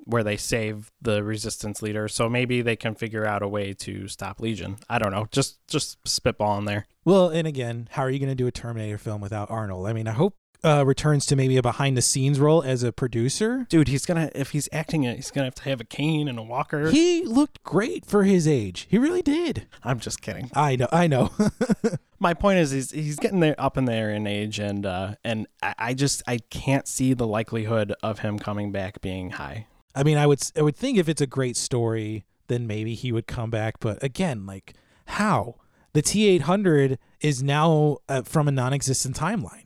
where 0.04 0.24
they 0.24 0.36
save 0.36 0.90
the 1.00 1.22
resistance 1.22 1.82
leader. 1.82 2.08
So 2.08 2.28
maybe 2.28 2.62
they 2.62 2.76
can 2.76 2.94
figure 2.94 3.26
out 3.26 3.42
a 3.42 3.48
way 3.48 3.72
to 3.74 4.08
stop 4.08 4.40
Legion. 4.40 4.76
I 4.88 4.98
don't 4.98 5.12
know. 5.12 5.26
Just 5.30 5.58
just 5.66 6.02
spitballing 6.04 6.66
there. 6.66 6.86
Well, 7.04 7.28
and 7.28 7.46
again, 7.46 7.88
how 7.92 8.02
are 8.02 8.10
you 8.10 8.18
going 8.18 8.30
to 8.30 8.34
do 8.34 8.46
a 8.46 8.52
Terminator 8.52 8.98
film 8.98 9.20
without 9.20 9.50
Arnold? 9.50 9.86
I 9.86 9.92
mean, 9.92 10.06
I 10.06 10.12
hope 10.12 10.36
uh, 10.64 10.84
returns 10.86 11.26
to 11.26 11.36
maybe 11.36 11.56
a 11.56 11.62
behind 11.62 11.96
the 11.96 12.02
scenes 12.02 12.38
role 12.38 12.62
as 12.62 12.82
a 12.82 12.92
producer. 12.92 13.66
Dude, 13.68 13.88
he's 13.88 14.06
gonna 14.06 14.30
if 14.34 14.50
he's 14.50 14.68
acting 14.72 15.04
it, 15.04 15.16
he's 15.16 15.30
gonna 15.30 15.46
have 15.46 15.54
to 15.56 15.62
have 15.64 15.80
a 15.80 15.84
cane 15.84 16.28
and 16.28 16.38
a 16.38 16.42
walker. 16.42 16.90
He 16.90 17.24
looked 17.24 17.62
great 17.62 18.04
for 18.04 18.24
his 18.24 18.46
age. 18.46 18.86
He 18.90 18.98
really 18.98 19.22
did. 19.22 19.66
I'm 19.82 20.00
just 20.00 20.22
kidding. 20.22 20.50
I 20.54 20.76
know. 20.76 20.88
I 20.92 21.06
know. 21.06 21.30
my 22.18 22.34
point 22.34 22.58
is 22.58 22.70
he's 22.70 22.90
he's 22.90 23.16
getting 23.16 23.40
there 23.40 23.54
up 23.58 23.76
in 23.76 23.84
there 23.86 24.10
in 24.10 24.26
age 24.26 24.58
and 24.58 24.84
uh 24.84 25.14
and 25.24 25.46
I, 25.62 25.74
I 25.78 25.94
just 25.94 26.22
I 26.26 26.38
can't 26.50 26.86
see 26.86 27.14
the 27.14 27.26
likelihood 27.26 27.94
of 28.02 28.20
him 28.20 28.38
coming 28.38 28.72
back 28.72 29.00
being 29.00 29.30
high. 29.30 29.66
I 29.94 30.02
mean, 30.02 30.18
I 30.18 30.26
would 30.26 30.40
I 30.56 30.62
would 30.62 30.76
think 30.76 30.98
if 30.98 31.08
it's 31.08 31.20
a 31.20 31.26
great 31.26 31.56
story, 31.56 32.24
then 32.48 32.66
maybe 32.66 32.94
he 32.94 33.12
would 33.12 33.26
come 33.26 33.50
back. 33.50 33.80
But 33.80 34.02
again, 34.02 34.46
like 34.46 34.74
how 35.06 35.56
the 35.92 36.02
T 36.02 36.28
eight 36.28 36.42
hundred 36.42 36.98
is 37.20 37.42
now 37.42 37.98
uh, 38.08 38.22
from 38.22 38.48
a 38.48 38.52
non-existent 38.52 39.16
timeline. 39.16 39.64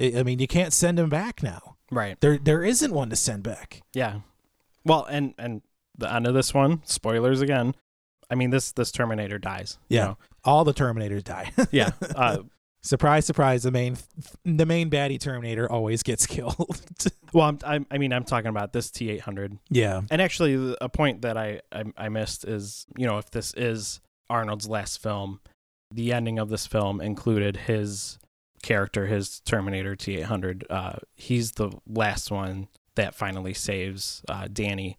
I 0.00 0.22
mean, 0.22 0.38
you 0.38 0.46
can't 0.46 0.72
send 0.72 0.98
him 0.98 1.08
back 1.08 1.42
now. 1.42 1.76
Right. 1.90 2.20
There 2.20 2.38
there 2.38 2.62
isn't 2.64 2.92
one 2.92 3.10
to 3.10 3.16
send 3.16 3.42
back. 3.42 3.82
Yeah. 3.94 4.20
Well, 4.84 5.04
and 5.10 5.34
and 5.38 5.62
the 5.98 6.12
end 6.12 6.26
of 6.26 6.34
this 6.34 6.54
one, 6.54 6.82
spoilers 6.84 7.40
again. 7.40 7.74
I 8.30 8.34
mean 8.36 8.50
this 8.50 8.72
this 8.72 8.90
Terminator 8.92 9.38
dies. 9.38 9.78
you 9.88 9.96
Yeah. 9.98 10.04
know? 10.04 10.18
All 10.44 10.64
the 10.64 10.72
Terminators 10.74 11.24
die. 11.24 11.52
Yeah. 11.70 11.90
Uh, 12.14 12.38
surprise, 12.82 13.26
surprise! 13.26 13.62
The 13.64 13.70
main 13.70 13.96
the 14.44 14.64
main 14.64 14.88
baddie 14.88 15.20
Terminator 15.20 15.70
always 15.70 16.02
gets 16.02 16.26
killed. 16.34 16.80
well, 17.32 17.46
I'm, 17.48 17.58
I'm, 17.66 17.86
I 17.90 17.98
mean, 17.98 18.12
I'm 18.12 18.24
talking 18.24 18.48
about 18.48 18.72
this 18.72 18.90
T800. 18.90 19.58
yeah. 19.68 20.00
And 20.10 20.22
actually, 20.22 20.76
a 20.80 20.88
point 20.88 21.22
that 21.22 21.36
I, 21.36 21.60
I 21.72 21.84
I 21.98 22.08
missed 22.08 22.44
is, 22.46 22.86
you 22.96 23.06
know, 23.06 23.18
if 23.18 23.30
this 23.32 23.52
is 23.54 24.00
Arnold's 24.30 24.68
last 24.68 25.02
film, 25.02 25.40
the 25.92 26.12
ending 26.12 26.38
of 26.38 26.48
this 26.48 26.66
film 26.66 27.00
included 27.00 27.56
his 27.56 28.18
character, 28.62 29.06
his 29.06 29.40
Terminator 29.40 29.96
T800. 29.96 30.64
Uh, 30.70 30.92
he's 31.14 31.52
the 31.52 31.70
last 31.86 32.30
one 32.30 32.68
that 32.96 33.14
finally 33.14 33.54
saves 33.54 34.22
uh, 34.28 34.44
Dani 34.44 34.96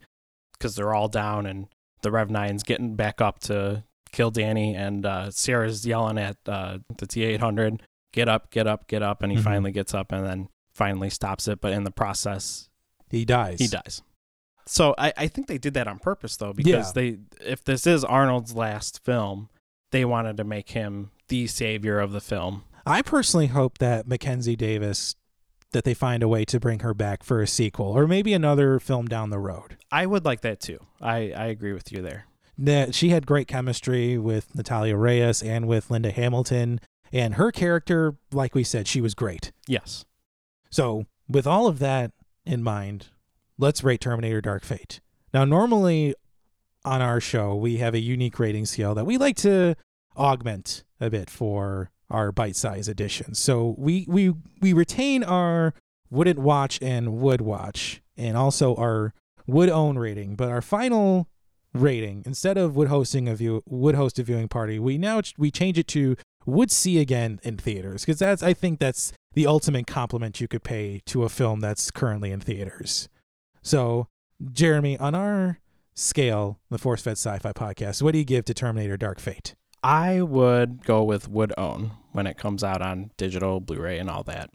because 0.54 0.74
they're 0.76 0.94
all 0.94 1.08
down 1.08 1.46
and 1.46 1.68
the 2.02 2.10
Rev 2.10 2.28
9's 2.28 2.62
getting 2.64 2.96
back 2.96 3.20
up 3.20 3.38
to 3.40 3.84
kill 4.10 4.32
Dani, 4.32 4.74
and 4.76 5.06
uh, 5.06 5.30
Sarah's 5.30 5.86
yelling 5.86 6.18
at 6.18 6.36
uh, 6.46 6.78
the 6.98 7.06
T800, 7.06 7.80
"Get 8.12 8.28
up, 8.28 8.50
get 8.50 8.66
up, 8.66 8.88
get 8.88 9.02
up!" 9.02 9.22
And 9.22 9.30
he 9.32 9.38
Mhm. 9.38 9.42
finally 9.44 9.72
gets 9.72 9.94
up 9.94 10.10
and 10.12 10.26
then 10.26 10.48
finally 10.74 11.08
stops 11.10 11.46
it. 11.48 11.60
But 11.60 11.72
in 11.72 11.84
the 11.84 11.90
process, 11.92 12.68
He 13.10 13.24
dies. 13.24 13.58
he 13.60 13.68
dies. 13.68 14.02
So 14.66 14.94
I, 14.98 15.12
I 15.16 15.28
think 15.28 15.46
they 15.46 15.58
did 15.58 15.74
that 15.74 15.86
on 15.88 15.98
purpose 16.00 16.36
though, 16.36 16.52
because 16.52 16.88
Yeah. 16.88 16.92
they 16.94 17.18
if 17.44 17.62
this 17.64 17.86
is 17.86 18.04
Arnold's 18.04 18.54
last 18.54 19.02
film, 19.04 19.48
they 19.92 20.04
wanted 20.04 20.36
to 20.38 20.44
make 20.44 20.70
him 20.70 21.10
the 21.28 21.46
savior 21.46 21.98
of 22.00 22.12
the 22.12 22.20
film. 22.20 22.64
I 22.84 23.02
personally 23.02 23.48
hope 23.48 23.78
that 23.78 24.06
Mackenzie 24.06 24.56
Davis 24.56 25.14
that 25.72 25.84
they 25.84 25.94
find 25.94 26.22
a 26.22 26.28
way 26.28 26.44
to 26.44 26.60
bring 26.60 26.80
her 26.80 26.94
back 26.94 27.22
for 27.22 27.40
a 27.40 27.46
sequel 27.46 27.86
or 27.86 28.06
maybe 28.06 28.32
another 28.32 28.78
film 28.78 29.06
down 29.06 29.30
the 29.30 29.38
road. 29.38 29.76
I 29.90 30.06
would 30.06 30.24
like 30.24 30.42
that 30.42 30.60
too. 30.60 30.78
I, 31.00 31.32
I 31.32 31.46
agree 31.46 31.72
with 31.72 31.90
you 31.90 32.02
there. 32.02 32.26
That 32.58 32.94
she 32.94 33.08
had 33.08 33.26
great 33.26 33.48
chemistry 33.48 34.18
with 34.18 34.54
Natalia 34.54 34.96
Reyes 34.96 35.42
and 35.42 35.66
with 35.66 35.90
Linda 35.90 36.10
Hamilton, 36.10 36.80
and 37.10 37.34
her 37.34 37.50
character, 37.50 38.16
like 38.30 38.54
we 38.54 38.62
said, 38.62 38.86
she 38.86 39.00
was 39.00 39.14
great. 39.14 39.52
Yes. 39.66 40.04
So, 40.70 41.06
with 41.28 41.46
all 41.46 41.66
of 41.66 41.78
that 41.78 42.12
in 42.44 42.62
mind, 42.62 43.08
let's 43.58 43.82
rate 43.82 44.00
Terminator 44.02 44.40
Dark 44.40 44.64
Fate. 44.64 45.00
Now, 45.32 45.44
normally 45.44 46.14
on 46.84 47.00
our 47.00 47.20
show, 47.20 47.54
we 47.54 47.78
have 47.78 47.94
a 47.94 48.00
unique 48.00 48.38
rating 48.38 48.66
scale 48.66 48.94
that 48.94 49.06
we 49.06 49.16
like 49.16 49.36
to 49.38 49.76
augment 50.16 50.84
a 51.00 51.08
bit 51.08 51.30
for 51.30 51.90
our 52.10 52.32
bite-size 52.32 52.88
editions. 52.88 53.38
So 53.38 53.74
we 53.78 54.06
we 54.08 54.34
we 54.60 54.72
retain 54.72 55.24
our 55.24 55.74
wouldn't 56.10 56.38
watch 56.38 56.78
and 56.82 57.14
would 57.14 57.40
watch, 57.40 58.02
and 58.16 58.36
also 58.36 58.74
our 58.76 59.14
would 59.46 59.70
own 59.70 59.98
rating. 59.98 60.36
But 60.36 60.50
our 60.50 60.62
final 60.62 61.28
rating, 61.74 62.22
instead 62.26 62.58
of 62.58 62.76
would 62.76 62.88
hosting 62.88 63.28
a 63.28 63.34
view 63.34 63.62
would 63.66 63.94
host 63.94 64.18
a 64.18 64.22
viewing 64.22 64.48
party, 64.48 64.78
we 64.78 64.98
now 64.98 65.22
we 65.38 65.50
change 65.50 65.78
it 65.78 65.88
to 65.88 66.16
would 66.44 66.70
see 66.70 66.98
again 66.98 67.40
in 67.42 67.56
theaters 67.56 68.02
because 68.02 68.18
that's 68.18 68.42
I 68.42 68.52
think 68.52 68.78
that's 68.78 69.12
the 69.34 69.46
ultimate 69.46 69.86
compliment 69.86 70.40
you 70.40 70.48
could 70.48 70.64
pay 70.64 71.00
to 71.06 71.24
a 71.24 71.28
film 71.28 71.60
that's 71.60 71.90
currently 71.90 72.30
in 72.30 72.40
theaters. 72.40 73.08
So, 73.62 74.08
Jeremy, 74.52 74.98
on 74.98 75.14
our 75.14 75.60
scale, 75.94 76.58
the 76.68 76.78
Force 76.78 77.02
Fed 77.02 77.12
Sci-Fi 77.12 77.52
podcast, 77.52 78.02
what 78.02 78.12
do 78.12 78.18
you 78.18 78.24
give 78.24 78.44
to 78.46 78.54
Terminator 78.54 78.96
Dark 78.96 79.20
Fate? 79.20 79.54
I 79.82 80.22
would 80.22 80.84
go 80.84 81.02
with 81.02 81.28
would 81.28 81.52
own 81.58 81.92
when 82.12 82.26
it 82.26 82.38
comes 82.38 82.62
out 82.62 82.82
on 82.82 83.10
digital, 83.16 83.60
Blu-ray, 83.60 83.98
and 83.98 84.08
all 84.08 84.22
that. 84.24 84.50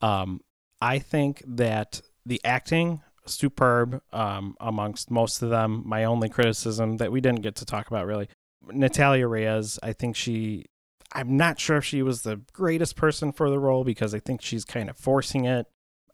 Um, 0.00 0.40
I 0.80 0.98
think 0.98 1.42
that 1.46 2.02
the 2.24 2.40
acting 2.44 3.02
superb 3.26 4.02
um, 4.12 4.56
amongst 4.60 5.10
most 5.10 5.42
of 5.42 5.50
them. 5.50 5.82
My 5.86 6.04
only 6.04 6.28
criticism 6.28 6.96
that 6.98 7.12
we 7.12 7.20
didn't 7.20 7.42
get 7.42 7.56
to 7.56 7.64
talk 7.64 7.88
about 7.88 8.06
really, 8.06 8.28
Natalia 8.68 9.26
Reyes. 9.26 9.78
I 9.82 9.92
think 9.92 10.16
she. 10.16 10.66
I'm 11.12 11.36
not 11.36 11.60
sure 11.60 11.76
if 11.78 11.84
she 11.84 12.02
was 12.02 12.22
the 12.22 12.40
greatest 12.52 12.96
person 12.96 13.32
for 13.32 13.48
the 13.48 13.58
role 13.58 13.84
because 13.84 14.12
I 14.14 14.18
think 14.18 14.42
she's 14.42 14.64
kind 14.64 14.90
of 14.90 14.96
forcing 14.96 15.44
it, 15.44 15.66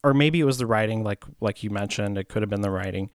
or 0.05 0.13
maybe 0.13 0.39
it 0.41 0.45
was 0.45 0.59
the 0.59 0.67
writing, 0.67 1.03
like 1.03 1.25
like 1.41 1.63
you 1.63 1.71
mentioned. 1.71 2.19
It 2.19 2.29
could 2.29 2.43
have 2.43 2.51
been 2.51 2.61
the 2.61 2.71
writing. 2.71 3.11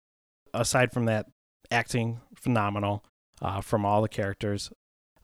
Aside 0.53 0.93
from 0.93 1.05
that, 1.05 1.25
acting 1.69 2.21
phenomenal 2.35 3.03
uh, 3.41 3.59
from 3.59 3.85
all 3.85 4.01
the 4.01 4.07
characters 4.09 4.71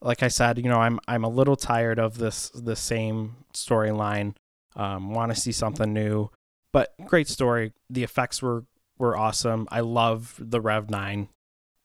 like 0.01 0.23
I 0.23 0.27
said, 0.27 0.57
you 0.57 0.69
know, 0.69 0.79
I'm 0.79 0.99
I'm 1.07 1.23
a 1.23 1.29
little 1.29 1.55
tired 1.55 1.99
of 1.99 2.17
this 2.17 2.49
the 2.49 2.75
same 2.75 3.37
storyline. 3.53 4.35
Um, 4.75 5.13
Want 5.13 5.33
to 5.33 5.39
see 5.39 5.51
something 5.51 5.91
new, 5.93 6.29
but 6.71 6.93
great 7.05 7.27
story. 7.27 7.73
The 7.89 8.03
effects 8.03 8.41
were 8.41 8.65
were 8.97 9.17
awesome. 9.17 9.67
I 9.71 9.81
love 9.81 10.35
the 10.39 10.61
Rev 10.61 10.89
Nine. 10.89 11.29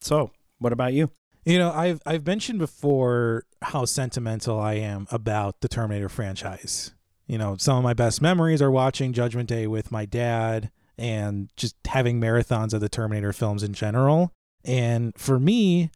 So, 0.01 0.31
what 0.59 0.73
about 0.73 0.93
you? 0.93 1.11
You 1.45 1.57
know, 1.59 1.71
I've 1.71 2.01
I've 2.05 2.25
mentioned 2.25 2.59
before 2.59 3.43
how 3.61 3.85
sentimental 3.85 4.59
I 4.59 4.73
am 4.73 5.07
about 5.11 5.61
the 5.61 5.67
Terminator 5.67 6.09
franchise. 6.09 6.93
You 7.27 7.37
know, 7.37 7.57
some 7.57 7.77
of 7.77 7.83
my 7.83 7.93
best 7.93 8.21
memories 8.21 8.61
are 8.61 8.71
watching 8.71 9.13
Judgment 9.13 9.49
Day 9.49 9.67
with 9.67 9.91
my 9.91 10.05
dad 10.05 10.71
and 10.97 11.49
just 11.57 11.75
having 11.85 12.19
marathons 12.21 12.73
of 12.73 12.81
the 12.81 12.89
Terminator 12.89 13.33
films 13.33 13.63
in 13.63 13.73
general. 13.73 14.31
And 14.63 15.13
for 15.17 15.39
me, 15.39 15.91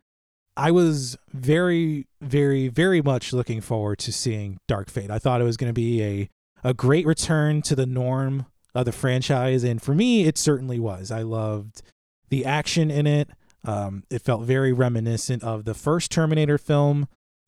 I 0.58 0.72
was 0.72 1.18
very, 1.32 2.08
very, 2.20 2.68
very 2.68 3.02
much 3.02 3.34
looking 3.34 3.62
forward 3.62 4.00
to 4.00 4.12
seeing 4.12 4.58
Dark 4.68 4.90
Fate. 4.90 5.10
I 5.10 5.20
thought 5.20 5.42
it 5.42 5.46
was 5.46 5.58
going 5.58 5.70
to 5.70 5.74
be 5.74 6.04
a, 6.04 6.30
a 6.64 6.74
great 6.74 7.06
return 7.06 7.62
to 7.64 7.76
the 7.76 7.86
norm 7.86 8.46
of 8.76 8.86
the 8.86 8.92
franchise. 8.92 9.64
And 9.64 9.82
for 9.82 9.96
me, 9.96 10.24
it 10.24 10.38
certainly 10.38 10.80
was. 10.80 11.12
I 11.12 11.22
loved 11.22 11.82
the 12.30 12.46
action 12.46 12.92
in 12.92 13.08
it. 13.08 13.30
Um, 13.64 14.04
it 14.10 14.22
felt 14.22 14.44
very 14.44 14.74
reminiscent 14.74 15.44
of 15.44 15.66
the 15.66 15.74
first 15.74 16.12
Terminator 16.12 16.58
film. 16.58 17.08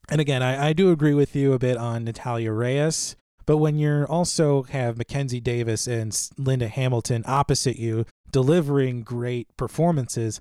And 0.09 0.21
again, 0.21 0.43
I, 0.43 0.69
I 0.69 0.73
do 0.73 0.91
agree 0.91 1.13
with 1.13 1.35
you 1.35 1.53
a 1.53 1.59
bit 1.59 1.77
on 1.77 2.03
Natalia 2.03 2.51
Reyes. 2.51 3.15
But 3.45 3.57
when 3.57 3.77
you're 3.77 4.05
also 4.05 4.63
have 4.63 4.97
Mackenzie 4.97 5.41
Davis 5.41 5.87
and 5.87 6.17
Linda 6.37 6.67
Hamilton 6.67 7.23
opposite 7.27 7.77
you 7.77 8.05
delivering 8.31 9.03
great 9.03 9.47
performances, 9.57 10.39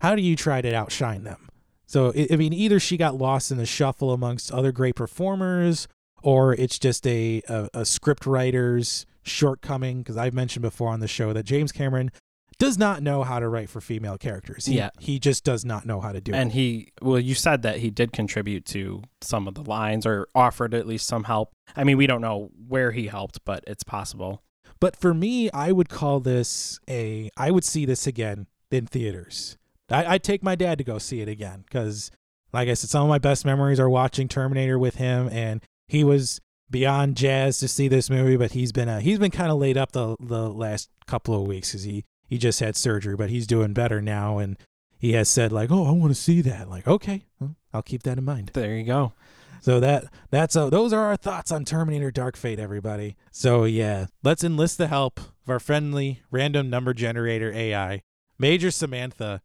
how 0.00 0.16
do 0.16 0.22
you 0.22 0.34
try 0.34 0.60
to 0.60 0.74
outshine 0.74 1.22
them? 1.22 1.48
So 1.92 2.10
I 2.32 2.36
mean, 2.36 2.54
either 2.54 2.80
she 2.80 2.96
got 2.96 3.16
lost 3.16 3.50
in 3.50 3.58
the 3.58 3.66
shuffle 3.66 4.12
amongst 4.12 4.50
other 4.50 4.72
great 4.72 4.94
performers, 4.94 5.88
or 6.22 6.54
it's 6.54 6.78
just 6.78 7.06
a 7.06 7.42
a, 7.48 7.68
a 7.74 7.84
script 7.84 8.24
writer's 8.24 9.04
shortcoming. 9.24 9.98
Because 9.98 10.16
I've 10.16 10.32
mentioned 10.32 10.62
before 10.62 10.88
on 10.88 11.00
the 11.00 11.08
show 11.08 11.34
that 11.34 11.42
James 11.42 11.70
Cameron 11.70 12.10
does 12.58 12.78
not 12.78 13.02
know 13.02 13.24
how 13.24 13.40
to 13.40 13.46
write 13.46 13.68
for 13.68 13.82
female 13.82 14.16
characters. 14.16 14.64
He, 14.64 14.76
Yeah. 14.76 14.88
he 15.00 15.18
just 15.18 15.44
does 15.44 15.66
not 15.66 15.84
know 15.84 16.00
how 16.00 16.12
to 16.12 16.20
do 16.20 16.32
And 16.32 16.38
it. 16.38 16.42
And 16.42 16.52
he, 16.52 16.92
well, 17.02 17.18
you 17.18 17.34
said 17.34 17.60
that 17.62 17.78
he 17.78 17.90
did 17.90 18.12
contribute 18.12 18.64
to 18.66 19.02
some 19.20 19.46
of 19.46 19.54
the 19.54 19.62
lines 19.62 20.06
or 20.06 20.28
offered 20.34 20.72
at 20.72 20.86
least 20.86 21.06
some 21.06 21.24
help. 21.24 21.50
I 21.76 21.84
mean, 21.84 21.98
we 21.98 22.06
don't 22.06 22.20
know 22.22 22.50
where 22.68 22.92
he 22.92 23.08
helped, 23.08 23.44
but 23.44 23.64
it's 23.66 23.82
possible. 23.84 24.42
But 24.80 24.96
for 24.96 25.12
me, 25.12 25.50
I 25.50 25.72
would 25.72 25.88
call 25.90 26.20
this 26.20 26.80
a. 26.88 27.30
I 27.36 27.50
would 27.50 27.64
see 27.64 27.84
this 27.84 28.06
again 28.06 28.46
in 28.70 28.86
theaters. 28.86 29.58
I, 29.92 30.14
I'd 30.14 30.22
take 30.22 30.42
my 30.42 30.54
dad 30.54 30.78
to 30.78 30.84
go 30.84 30.98
see 30.98 31.20
it 31.20 31.28
again 31.28 31.64
because, 31.66 32.10
like 32.52 32.68
I 32.68 32.74
said, 32.74 32.90
some 32.90 33.02
of 33.02 33.08
my 33.08 33.18
best 33.18 33.44
memories 33.44 33.78
are 33.78 33.88
watching 33.88 34.28
Terminator 34.28 34.78
with 34.78 34.96
him, 34.96 35.28
and 35.30 35.62
he 35.88 36.04
was 36.04 36.40
beyond 36.70 37.16
jazz 37.16 37.58
to 37.58 37.68
see 37.68 37.88
this 37.88 38.10
movie. 38.10 38.36
But 38.36 38.52
he's 38.52 38.72
been 38.72 38.88
uh, 38.88 39.00
he's 39.00 39.18
been 39.18 39.30
kind 39.30 39.50
of 39.50 39.58
laid 39.58 39.76
up 39.76 39.92
the 39.92 40.16
the 40.18 40.48
last 40.48 40.88
couple 41.06 41.34
of 41.40 41.46
weeks 41.46 41.70
because 41.70 41.84
he 41.84 42.04
he 42.26 42.38
just 42.38 42.60
had 42.60 42.76
surgery, 42.76 43.16
but 43.16 43.30
he's 43.30 43.46
doing 43.46 43.72
better 43.72 44.00
now, 44.00 44.38
and 44.38 44.56
he 44.98 45.12
has 45.12 45.28
said 45.28 45.52
like, 45.52 45.70
"Oh, 45.70 45.86
I 45.86 45.92
want 45.92 46.14
to 46.14 46.20
see 46.20 46.40
that." 46.42 46.68
Like, 46.70 46.88
okay, 46.88 47.24
well, 47.38 47.56
I'll 47.72 47.82
keep 47.82 48.02
that 48.04 48.18
in 48.18 48.24
mind. 48.24 48.50
There 48.54 48.74
you 48.74 48.84
go. 48.84 49.12
So 49.60 49.78
that 49.78 50.06
that's 50.30 50.56
uh, 50.56 50.70
those 50.70 50.92
are 50.92 51.04
our 51.04 51.16
thoughts 51.16 51.52
on 51.52 51.64
Terminator 51.64 52.10
Dark 52.10 52.36
Fate, 52.36 52.58
everybody. 52.58 53.16
So 53.30 53.64
yeah, 53.64 54.06
let's 54.24 54.42
enlist 54.42 54.78
the 54.78 54.88
help 54.88 55.20
of 55.20 55.48
our 55.48 55.60
friendly 55.60 56.22
random 56.32 56.68
number 56.68 56.92
generator 56.92 57.52
AI, 57.52 58.02
Major 58.38 58.72
Samantha, 58.72 59.40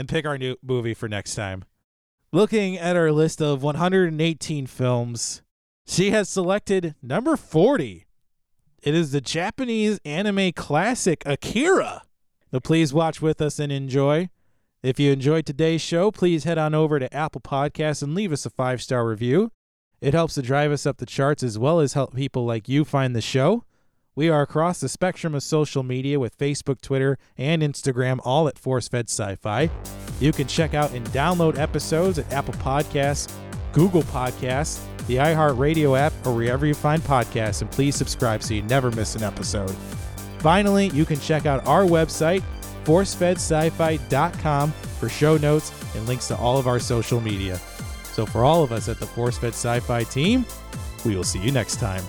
and 0.00 0.08
pick 0.08 0.24
our 0.24 0.38
new 0.38 0.56
movie 0.62 0.94
for 0.94 1.10
next 1.10 1.34
time. 1.34 1.62
Looking 2.32 2.78
at 2.78 2.96
our 2.96 3.12
list 3.12 3.42
of 3.42 3.62
118 3.62 4.66
films, 4.66 5.42
she 5.86 6.10
has 6.10 6.30
selected 6.30 6.94
number 7.02 7.36
40. 7.36 8.06
It 8.82 8.94
is 8.94 9.12
the 9.12 9.20
Japanese 9.20 10.00
anime 10.06 10.52
classic 10.52 11.22
Akira. 11.26 12.04
So 12.50 12.60
please 12.60 12.94
watch 12.94 13.20
with 13.20 13.42
us 13.42 13.58
and 13.58 13.70
enjoy. 13.70 14.30
If 14.82 14.98
you 14.98 15.12
enjoyed 15.12 15.44
today's 15.44 15.82
show, 15.82 16.10
please 16.10 16.44
head 16.44 16.56
on 16.56 16.74
over 16.74 16.98
to 16.98 17.14
Apple 17.14 17.42
Podcasts 17.42 18.02
and 18.02 18.14
leave 18.14 18.32
us 18.32 18.46
a 18.46 18.50
five 18.50 18.80
star 18.80 19.06
review. 19.06 19.52
It 20.00 20.14
helps 20.14 20.32
to 20.36 20.42
drive 20.42 20.72
us 20.72 20.86
up 20.86 20.96
the 20.96 21.04
charts 21.04 21.42
as 21.42 21.58
well 21.58 21.78
as 21.78 21.92
help 21.92 22.14
people 22.14 22.46
like 22.46 22.70
you 22.70 22.86
find 22.86 23.14
the 23.14 23.20
show. 23.20 23.64
We 24.16 24.28
are 24.28 24.42
across 24.42 24.80
the 24.80 24.88
spectrum 24.88 25.34
of 25.36 25.42
social 25.42 25.82
media 25.82 26.18
with 26.18 26.36
Facebook, 26.36 26.80
Twitter, 26.80 27.16
and 27.38 27.62
Instagram, 27.62 28.18
all 28.24 28.48
at 28.48 28.56
ForceFed 28.56 29.08
Sci-Fi. 29.08 29.70
You 30.18 30.32
can 30.32 30.48
check 30.48 30.74
out 30.74 30.92
and 30.92 31.06
download 31.08 31.56
episodes 31.56 32.18
at 32.18 32.32
Apple 32.32 32.54
Podcasts, 32.54 33.32
Google 33.72 34.02
Podcasts, 34.02 34.80
the 35.06 35.16
iHeartRadio 35.16 35.98
app, 35.98 36.12
or 36.26 36.34
wherever 36.34 36.66
you 36.66 36.74
find 36.74 37.00
podcasts, 37.02 37.62
and 37.62 37.70
please 37.70 37.94
subscribe 37.94 38.42
so 38.42 38.54
you 38.54 38.62
never 38.62 38.90
miss 38.90 39.14
an 39.14 39.22
episode. 39.22 39.74
Finally, 40.40 40.88
you 40.88 41.04
can 41.04 41.20
check 41.20 41.46
out 41.46 41.64
our 41.66 41.84
website, 41.84 42.42
forcefedsci-fi.com 42.84 44.72
for 44.72 45.08
show 45.08 45.36
notes 45.36 45.72
and 45.94 46.06
links 46.08 46.26
to 46.28 46.36
all 46.36 46.58
of 46.58 46.66
our 46.66 46.80
social 46.80 47.20
media. 47.20 47.56
So 48.12 48.26
for 48.26 48.44
all 48.44 48.64
of 48.64 48.72
us 48.72 48.88
at 48.88 48.98
the 48.98 49.06
ForceFed 49.06 49.48
Sci-Fi 49.48 50.02
team, 50.04 50.44
we 51.04 51.14
will 51.14 51.24
see 51.24 51.38
you 51.38 51.52
next 51.52 51.76
time. 51.76 52.02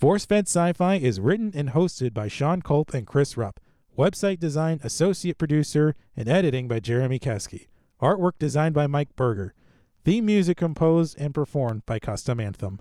ForceFed 0.00 0.46
Sci-Fi 0.46 0.94
is 0.94 1.18
written 1.18 1.50
and 1.56 1.70
hosted 1.70 2.14
by 2.14 2.28
Sean 2.28 2.62
Culp 2.62 2.94
and 2.94 3.04
Chris 3.04 3.36
Rupp. 3.36 3.58
Website 3.98 4.38
design, 4.38 4.78
associate 4.84 5.38
producer, 5.38 5.96
and 6.16 6.28
editing 6.28 6.68
by 6.68 6.78
Jeremy 6.78 7.18
Keski. 7.18 7.66
Artwork 8.00 8.34
designed 8.38 8.76
by 8.76 8.86
Mike 8.86 9.16
Berger. 9.16 9.54
Theme 10.04 10.26
music 10.26 10.56
composed 10.56 11.18
and 11.18 11.34
performed 11.34 11.84
by 11.84 11.98
Custom 11.98 12.38
Anthem. 12.38 12.78